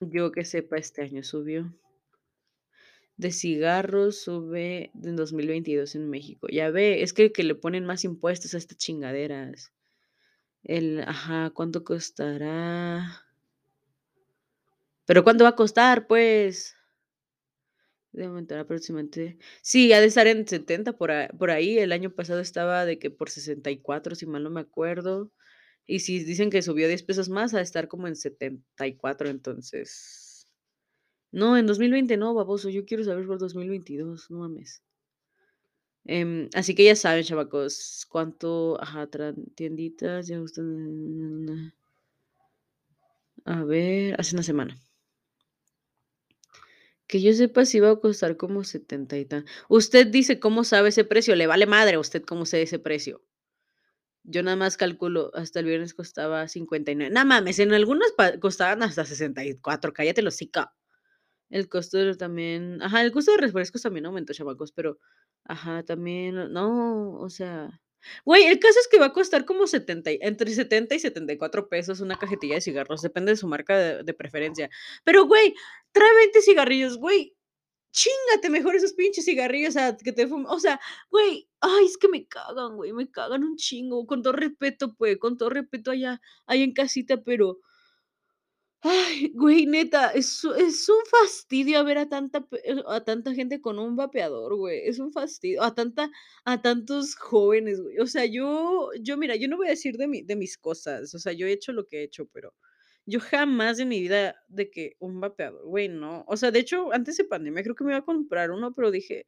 Yo 0.00 0.30
que 0.32 0.44
sepa, 0.44 0.76
este 0.76 1.02
año 1.02 1.22
subió. 1.22 1.74
De 3.16 3.30
cigarros 3.30 4.22
sube 4.22 4.90
en 5.02 5.16
2022 5.16 5.94
en 5.94 6.10
México. 6.10 6.48
Ya 6.50 6.70
ve, 6.70 7.02
es 7.02 7.12
que 7.12 7.32
que 7.32 7.44
le 7.44 7.54
ponen 7.54 7.87
más 7.87 8.04
impuestos 8.04 8.54
a 8.54 8.58
estas 8.58 8.76
chingaderas. 8.76 9.72
El 10.62 11.00
ajá, 11.02 11.50
¿cuánto 11.50 11.84
costará? 11.84 13.24
Pero, 15.06 15.22
¿cuánto 15.22 15.44
va 15.44 15.50
a 15.50 15.56
costar, 15.56 16.06
pues? 16.06 16.76
Debe 18.14 18.29
aumentar 18.29 18.59
aproximadamente 18.59 19.38
sí, 19.62 19.92
ha 19.92 20.00
de 20.00 20.07
estar 20.07 20.27
en 20.27 20.46
70 20.48 20.94
por 20.94 21.11
a 21.11 21.29
por 21.29 21.50
ahí. 21.50 21.79
El 21.79 21.92
año 21.92 22.11
pasado 22.14 22.40
estaba 22.40 22.87
de 22.87 22.98
que 22.98 23.11
por 23.11 23.31
64, 23.31 24.14
si 24.14 24.27
mal 24.27 24.42
no 24.44 24.50
me 24.50 24.61
acuerdo. 24.61 25.33
Y 25.87 26.00
si 26.00 26.24
dicen 26.24 26.50
que 26.50 26.62
subió 26.62 26.88
10 26.88 27.03
pesos 27.03 27.29
más, 27.29 27.55
ha 27.55 27.59
de 27.59 27.64
estar 27.64 27.88
como 27.88 28.09
en 28.09 28.16
74, 28.16 29.29
entonces 29.29 30.24
no, 31.35 31.57
en 31.57 31.66
2020 31.66 32.16
no, 32.16 32.33
baboso, 32.33 32.70
yo 32.70 32.85
quiero 32.87 33.03
saber 33.03 33.27
por 33.27 33.38
2022, 33.38 34.31
no 34.31 34.38
mames. 34.38 34.85
Em, 36.07 36.48
así 36.55 36.74
que 36.77 36.85
ya 36.85 36.94
saben, 36.94 37.24
chamacos, 37.24 38.07
cuánto 38.09 38.81
ajá, 38.81 39.09
tienditas, 39.57 40.29
ya 40.29 40.38
gustan 40.38 41.72
A 43.44 43.64
ver, 43.64 44.14
hace 44.20 44.37
una 44.37 44.42
semana. 44.42 44.84
Que 47.14 47.22
yo 47.22 47.33
sepa 47.33 47.64
si 47.64 47.77
iba 47.77 47.90
a 47.90 48.00
costar 48.00 48.37
como 48.37 48.64
70 48.64 49.16
y 49.16 49.24
tan 49.24 49.44
usted 49.68 50.09
dice 50.09 50.40
cómo 50.40 50.64
sabe 50.64 50.88
ese 50.88 51.05
precio, 51.05 51.37
le 51.37 51.46
vale 51.46 51.64
madre 51.64 51.94
a 51.94 52.00
usted 52.00 52.24
cómo 52.24 52.44
sé 52.44 52.61
ese 52.61 52.81
precio. 52.81 53.22
Yo 54.24 54.42
nada 54.42 54.57
más 54.57 54.77
calculo, 54.77 55.31
hasta 55.33 55.61
el 55.61 55.66
viernes 55.66 55.94
costaba 55.94 56.48
59. 56.48 57.14
No 57.14 57.24
mames, 57.24 57.61
en 57.61 57.72
algunas 57.72 58.09
costaban 58.40 58.83
hasta 58.83 59.05
64, 59.05 59.92
cállate 59.92 60.22
el 60.22 60.27
hocico. 60.27 60.68
El 61.50 61.68
costo 61.68 61.98
de 61.98 62.16
también 62.16 62.83
ajá, 62.83 63.00
el 63.05 63.12
costo 63.12 63.31
de 63.31 63.38
refrescos 63.38 63.83
también 63.83 64.07
aumentó, 64.07 64.33
chamacos, 64.33 64.72
pero 64.72 64.98
ajá, 65.44 65.85
también 65.85 66.53
no, 66.53 67.12
o 67.20 67.31
sea, 67.31 67.81
güey, 68.25 68.45
el 68.47 68.59
caso 68.59 68.79
es 68.81 68.88
que 68.88 68.99
va 68.99 69.07
a 69.07 69.12
costar 69.12 69.45
como 69.45 69.67
70 69.67 70.12
y 70.12 70.19
entre 70.23 70.53
70 70.55 70.95
y 70.95 70.99
74 71.01 71.69
pesos 71.69 72.01
una 72.01 72.17
cajetilla 72.17 72.57
de 72.57 72.61
cigarros, 72.61 73.03
depende 73.03 73.33
de 73.33 73.37
su 73.37 73.49
marca 73.49 74.03
de 74.03 74.14
preferencia. 74.14 74.71
Pero, 75.05 75.27
güey, 75.27 75.55
trae 75.93 76.14
20 76.17 76.40
cigarrillos, 76.43 76.99
güey, 76.99 77.35
chíngate 77.95 78.51
mejor 78.51 78.75
esos 78.75 78.93
pinches 78.93 79.25
cigarrillos 79.25 79.77
a 79.77 79.97
que 79.97 80.12
te 80.12 80.27
fum 80.27 80.45
o 80.47 80.59
sea, 80.61 80.81
güey, 81.11 81.49
ay, 81.61 81.85
es 81.87 81.97
que 81.97 82.09
me 82.09 82.27
cagan, 82.27 82.77
güey, 82.77 82.93
me 82.93 83.11
cagan 83.11 83.45
un 83.45 83.57
chingo, 83.57 84.07
con 84.07 84.23
todo 84.23 84.33
respeto, 84.35 84.95
pues, 84.97 85.17
con 85.19 85.37
todo 85.38 85.51
respeto 85.51 85.93
allá 85.93 86.21
allá 86.47 86.64
en 86.64 86.73
casita, 86.75 87.23
pero 87.23 87.61
ay, 88.85 89.33
güey, 89.35 89.66
neta, 89.66 90.11
es 90.11 90.44
es 90.59 90.88
un 90.88 91.05
fastidio 91.11 91.85
ver 91.85 91.99
a 91.99 92.09
tanta 92.09 92.47
eh, 92.64 92.77
a 92.87 93.03
tanta 93.05 93.35
gente 93.35 93.61
con 93.61 93.79
un 93.79 93.97
vapeador, 93.97 94.57
güey, 94.57 94.81
es 94.87 94.99
un 94.99 95.12
fastidio, 95.12 95.62
a 95.62 95.75
tanta 95.75 96.11
a 96.44 96.62
tantos 96.62 97.16
jóvenes, 97.16 97.81
güey. 97.81 97.99
O 97.99 98.07
sea, 98.07 98.27
yo 98.27 98.90
yo 99.01 99.16
mira, 99.16 99.37
yo 99.37 99.49
no 99.49 99.57
voy 99.57 99.68
a 99.68 99.70
decir 99.70 99.97
de 99.97 100.07
mi 100.09 100.23
de 100.23 100.37
mis 100.37 100.59
cosas, 100.59 101.14
o 101.14 101.18
sea, 101.18 101.33
yo 101.33 101.47
he 101.47 101.53
hecho 101.53 101.73
lo 101.73 101.87
que 101.88 102.01
he 102.01 102.03
hecho, 102.05 102.27
pero 102.33 102.55
yo 103.07 103.20
jamás 103.20 103.79
en 103.81 103.88
mi 103.88 104.01
vida 104.01 104.37
de 104.49 104.70
que 104.70 104.97
un 105.01 105.20
vapeador, 105.20 105.66
güey, 105.66 105.88
no. 105.88 106.25
O 106.29 106.37
sea, 106.37 106.51
de 106.51 106.61
hecho, 106.61 106.92
antes 106.92 107.16
de 107.18 107.25
pandemia 107.25 107.62
creo 107.62 107.75
que 107.77 107.85
me 107.85 107.92
iba 107.92 107.99
a 108.01 108.05
comprar 108.05 108.51
uno, 108.51 108.75
pero 108.75 108.90
dije 108.90 109.27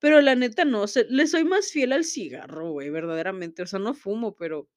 pero 0.00 0.20
la 0.20 0.34
neta 0.34 0.64
no, 0.64 0.86
se 0.86 1.06
le 1.08 1.26
soy 1.26 1.44
más 1.44 1.72
fiel 1.72 1.92
al 1.92 2.04
cigarro, 2.04 2.72
güey, 2.72 2.90
verdaderamente, 2.90 3.62
o 3.62 3.66
sea, 3.66 3.78
no 3.78 3.94
fumo, 3.94 4.36
pero 4.36 4.68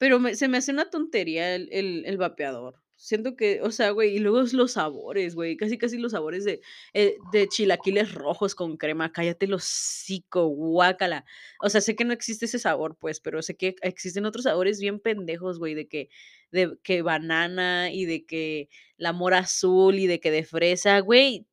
pero 0.00 0.18
se 0.34 0.48
me 0.48 0.58
hace 0.58 0.72
una 0.72 0.90
tontería 0.90 1.54
el 1.54 1.68
el 1.72 2.04
el 2.06 2.16
vapeador. 2.18 2.82
Siento 2.96 3.36
que, 3.36 3.60
o 3.62 3.70
sea, 3.70 3.90
güey, 3.92 4.16
y 4.16 4.18
luego 4.20 4.42
los 4.52 4.72
sabores, 4.72 5.34
güey, 5.34 5.56
casi, 5.56 5.78
casi 5.78 5.98
los 5.98 6.12
sabores 6.12 6.44
de, 6.44 6.60
eh, 6.94 7.16
de 7.32 7.48
chilaquiles 7.48 8.14
rojos 8.14 8.54
con 8.54 8.76
crema, 8.78 9.12
cállate 9.12 9.46
el 9.46 9.54
hocico, 9.54 10.46
guácala. 10.48 11.24
O 11.62 11.70
sea, 11.70 11.80
sé 11.82 11.96
que 11.96 12.04
no 12.06 12.12
existe 12.14 12.46
ese 12.46 12.58
sabor, 12.58 12.96
pues, 13.00 13.20
pero 13.20 13.42
sé 13.42 13.56
que 13.56 13.76
existen 13.82 14.26
otros 14.26 14.44
sabores 14.44 14.80
bien 14.80 15.00
pendejos, 15.00 15.58
güey, 15.58 15.74
de 15.74 15.88
que 15.88 16.10
de 16.52 16.78
que 16.82 17.02
banana 17.02 17.90
y 17.92 18.06
de 18.06 18.26
que 18.26 18.68
la 18.98 19.12
mora 19.14 19.38
azul 19.40 19.96
y 19.98 20.06
de 20.06 20.20
que 20.20 20.30
de 20.30 20.44
fresa, 20.44 21.00
güey 21.00 21.46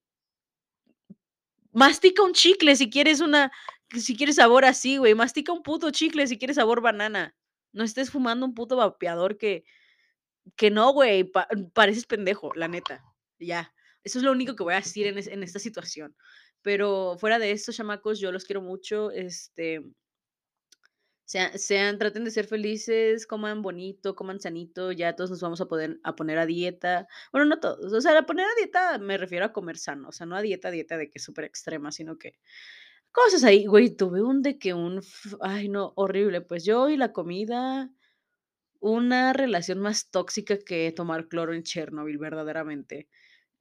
mastica 1.74 2.24
un 2.24 2.34
chicle 2.34 2.76
si 2.76 2.90
quieres 2.90 3.22
una 3.22 3.52
si 3.92 4.18
quieres 4.18 4.36
sabor 4.36 4.66
así, 4.66 4.98
güey, 4.98 5.16
mastica 5.16 5.54
un 5.54 5.64
puto 5.64 5.92
chicle 5.92 6.28
si 6.28 6.38
quieres 6.38 6.58
sabor 6.58 6.82
banana. 6.82 7.34
No 7.78 7.84
estés 7.86 8.12
fumando 8.12 8.46
un 8.46 8.54
puto 8.56 8.76
vapeador 8.78 9.38
que 9.38 9.64
que 10.56 10.72
no, 10.72 10.92
güey, 10.94 11.24
pa 11.26 11.48
pareces 11.74 12.06
pendejo, 12.06 12.54
la 12.56 12.68
neta, 12.68 13.04
ya. 13.40 13.74
Eso 14.04 14.20
es 14.20 14.24
lo 14.24 14.32
único 14.32 14.56
que 14.56 14.64
voy 14.64 14.74
a 14.74 14.78
decir 14.78 15.08
en 15.08 15.18
es 15.18 15.28
en 15.28 15.44
esta 15.44 15.60
situación. 15.60 16.16
Pero 16.62 17.18
fuera 17.20 17.40
de 17.40 17.52
esto, 17.52 17.72
chamacos, 17.72 18.20
yo 18.20 18.32
los 18.32 18.46
quiero 18.46 18.62
mucho, 18.62 19.12
este 19.12 19.84
sea 21.26 21.58
sean 21.58 21.98
traten 21.98 22.24
de 22.24 22.32
ser 22.32 22.48
felices, 22.48 23.28
coman 23.28 23.62
bonito, 23.62 24.16
coman 24.16 24.40
sanito, 24.40 24.94
ya 24.94 25.16
todos 25.16 25.30
nos 25.30 25.42
vamos 25.42 25.60
a 25.60 25.66
poder 25.68 26.00
a 26.04 26.16
poner 26.16 26.38
a 26.38 26.46
dieta. 26.46 27.08
Bueno, 27.34 27.46
no 27.46 27.60
todos, 27.60 27.92
o 27.92 28.02
sea, 28.02 28.18
a 28.18 28.26
poner 28.26 28.46
a 28.46 28.56
dieta 28.56 28.98
me 28.98 29.18
refiero 29.18 29.46
a 29.46 29.52
comer 29.54 29.78
sano, 29.78 30.10
o 30.10 30.12
sea, 30.14 30.26
no 30.26 30.38
a 30.38 30.42
dieta, 30.42 30.72
dieta 30.72 30.98
de 30.98 31.10
que 31.10 31.20
súper 31.20 31.44
extrema, 31.46 31.92
sino 31.92 32.18
que 32.18 32.40
cosas 33.12 33.44
ahí, 33.44 33.66
güey, 33.66 33.90
tuve 33.96 34.22
un 34.24 34.42
de 34.42 34.60
que 34.60 34.74
un 34.74 35.02
ay, 35.42 35.70
no, 35.70 35.94
horrible, 35.96 36.42
pues 36.42 36.66
yo 36.66 36.90
y 36.90 36.98
la 36.98 37.14
comida, 37.14 37.92
una 38.80 39.34
relación 39.34 39.80
más 39.80 40.10
tóxica 40.12 40.58
que 40.60 40.92
tomar 40.92 41.28
cloro 41.30 41.54
en 41.54 41.64
Chernobyl, 41.64 42.18
verdaderamente. 42.20 43.10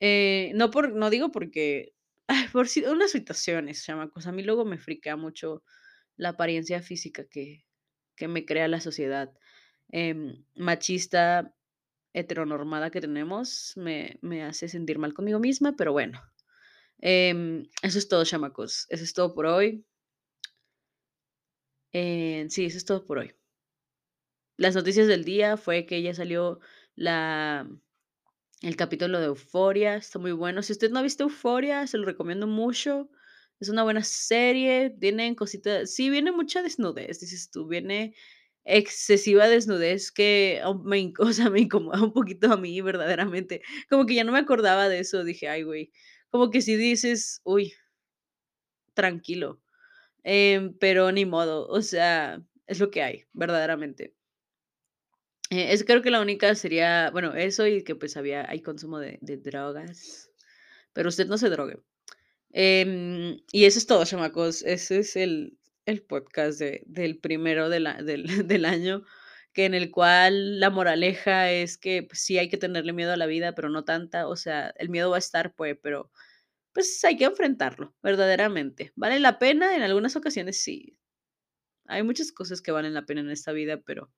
Eh, 0.01 0.53
no 0.55 0.71
por 0.71 0.95
no 0.95 1.11
digo 1.11 1.31
porque, 1.33 1.95
ay, 2.29 2.47
por 2.53 2.69
si 2.69 2.85
unas 2.85 3.13
situaciones, 3.13 3.85
chamacos, 3.85 4.27
a 4.27 4.33
mí 4.33 4.43
luego 4.45 4.65
me 4.65 4.79
friquea 4.79 5.17
mucho 5.17 5.63
la 6.17 6.31
apariencia 6.31 6.83
física 6.83 7.27
que 7.31 7.65
que 8.17 8.29
me 8.29 8.45
crea 8.47 8.69
la 8.69 8.81
sociedad, 8.81 9.33
em, 9.91 10.45
machista, 10.57 11.55
heteronormada 12.15 12.91
que 12.91 13.01
tenemos, 13.03 13.75
me 13.77 14.19
me 14.23 14.45
hace 14.45 14.69
sentir 14.69 14.99
mal 14.99 15.15
conmigo 15.15 15.41
misma, 15.41 15.75
pero 15.77 15.93
bueno, 15.93 16.23
em, 17.01 17.65
eso 17.83 17.99
es 17.99 18.09
todo, 18.09 18.25
chamacos, 18.25 18.87
eso 18.91 19.05
es 19.05 19.13
todo 19.15 19.35
por 19.35 19.47
hoy. 19.47 19.85
Eh, 21.93 22.47
sí, 22.51 22.67
eso 22.67 22.79
es 22.79 22.85
todo 22.85 23.05
por 23.05 23.19
hoy. 23.19 23.35
Las 24.57 24.75
noticias 24.75 25.07
del 25.07 25.25
día 25.25 25.57
fue 25.57 25.87
que 25.87 26.03
ya 26.03 26.15
salió 26.15 26.61
la 26.95 27.69
El 28.63 28.77
capítulo 28.77 29.21
de 29.21 29.27
Euphoria 29.27 29.97
está 29.97 30.19
muy 30.21 30.33
bueno. 30.33 30.63
Si 30.63 30.73
usted 30.73 30.91
no 30.91 31.01
ha 31.01 31.03
visto 31.03 31.25
Euphoria, 31.25 31.87
se 31.87 31.99
lo 31.99 32.07
recomiendo 32.07 32.47
mucho. 32.47 33.11
Es 33.61 33.71
una 33.71 33.85
buena 33.85 34.05
serie, 34.05 34.91
tienen 35.01 35.35
cositas 35.37 35.93
sí, 35.95 36.11
viene 36.11 36.33
mucha 36.33 36.63
desnudez, 36.63 37.21
dices 37.21 37.51
tú, 37.51 37.69
viene 37.69 38.15
excesiva 38.65 39.49
desnudez 39.49 40.13
que, 40.13 40.61
oh, 40.65 40.77
me 40.85 41.13
o 41.21 41.33
sea, 41.33 41.51
me 41.51 41.61
incomoda 41.63 42.03
un 42.05 42.13
poquito 42.13 42.53
a 42.53 42.57
mí 42.59 42.81
verdaderamente. 42.83 43.63
Como 43.91 44.07
que 44.07 44.15
ya 44.17 44.25
no 44.25 44.33
me 44.33 44.41
acordaba 44.41 44.89
de 44.89 45.01
eso, 45.01 45.25
dije: 45.25 45.49
"Ay, 45.49 45.63
güey". 45.65 45.93
Como 46.33 46.51
que 46.51 46.61
sí 46.63 46.77
dices: 46.77 47.41
"Uy" 47.45 47.73
tranquilo. 48.95 49.61
Em, 50.25 50.75
pero 50.79 51.13
ni 51.13 51.27
modo, 51.27 51.69
o 51.69 51.83
sea, 51.83 52.43
es 52.69 52.81
lo 52.81 52.91
que 52.91 53.03
hay, 53.03 53.25
verdaderamente. 53.35 54.15
Eh, 55.51 55.73
es 55.73 55.85
creo 55.85 56.03
que 56.03 56.11
la 56.11 56.21
única 56.21 56.55
sería, 56.55 57.11
bueno, 57.13 57.35
eso 57.35 57.67
y 57.67 57.85
que, 57.85 57.95
pues, 57.95 58.17
había 58.17 58.49
hay 58.51 58.61
consumo 58.63 58.99
de 58.99 59.19
drogas, 59.39 60.31
pero 60.93 61.09
usted 61.11 61.27
no 61.29 61.39
se 61.39 61.51
drogue. 61.51 61.79
Em, 62.53 63.39
y 63.53 63.67
eso 63.67 63.79
es 63.81 63.87
todo, 63.87 64.05
chamacos. 64.07 64.63
Ese 64.65 65.01
es 65.01 65.17
el 65.17 65.59
el 65.87 66.03
podcast 66.03 66.59
de 66.61 66.83
del 66.87 67.19
primero 67.19 67.69
de 67.71 67.81
la 67.81 68.03
del 68.03 68.27
del 68.49 68.65
año, 68.67 69.05
que 69.57 69.65
en 69.65 69.73
el 69.75 69.91
cual 69.91 70.61
la 70.61 70.69
moraleja 70.69 71.51
es 71.51 71.79
que, 71.79 72.03
pues, 72.03 72.21
sí 72.21 72.37
hay 72.39 72.51
que 72.51 72.59
tenerle 72.59 72.93
miedo 72.93 73.15
a 73.15 73.17
la 73.17 73.25
vida, 73.25 73.55
pero 73.55 73.71
no 73.71 73.85
tanta, 73.87 74.29
o 74.29 74.37
sea, 74.37 74.75
el 74.77 74.91
miedo 74.91 75.09
va 75.09 75.17
a 75.17 75.19
estar, 75.19 75.55
pues, 75.55 75.79
pero, 75.83 76.11
pues, 76.75 77.03
hay 77.05 77.17
que 77.17 77.25
enfrentarlo, 77.25 77.97
verdaderamente. 78.03 78.93
¿Vale 78.97 79.19
la 79.21 79.39
pena? 79.39 79.75
En 79.77 79.83
algunas 79.83 80.15
ocasiones 80.17 80.63
sí. 80.63 80.99
Hay 81.87 82.03
muchas 82.03 82.33
cosas 82.33 82.63
que 82.63 82.73
valen 82.73 82.95
la 82.95 83.07
pena 83.07 83.23
en 83.23 83.31
esta 83.31 83.53
vida, 83.53 83.81
pero 83.81 84.13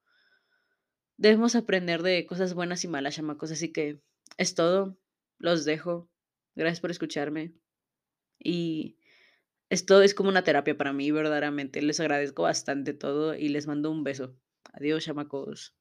debemos 1.17 1.55
aprender 1.55 2.03
de 2.03 2.27
cosas 2.27 2.55
buenas 2.55 2.83
y 2.83 2.89
malas, 2.89 3.15
chamacos. 3.15 3.53
Así 3.53 3.73
que 3.73 4.01
es 4.39 4.57
todo, 4.57 4.99
los 5.39 5.65
dejo. 5.65 6.11
Gracias 6.57 6.81
por 6.81 6.91
escucharme. 6.91 7.55
Y 8.41 8.99
esto 9.71 10.03
es 10.03 10.15
como 10.15 10.31
una 10.31 10.45
terapia 10.45 10.77
para 10.77 10.93
mí, 10.93 11.13
verdaderamente. 11.13 11.83
Les 11.83 12.01
agradezco 12.01 12.43
bastante 12.43 12.95
todo 12.95 13.37
y 13.37 13.51
les 13.51 13.69
mando 13.69 13.93
un 13.93 14.05
beso. 14.05 14.37
Adiós, 14.73 15.05
chamacos. 15.05 15.73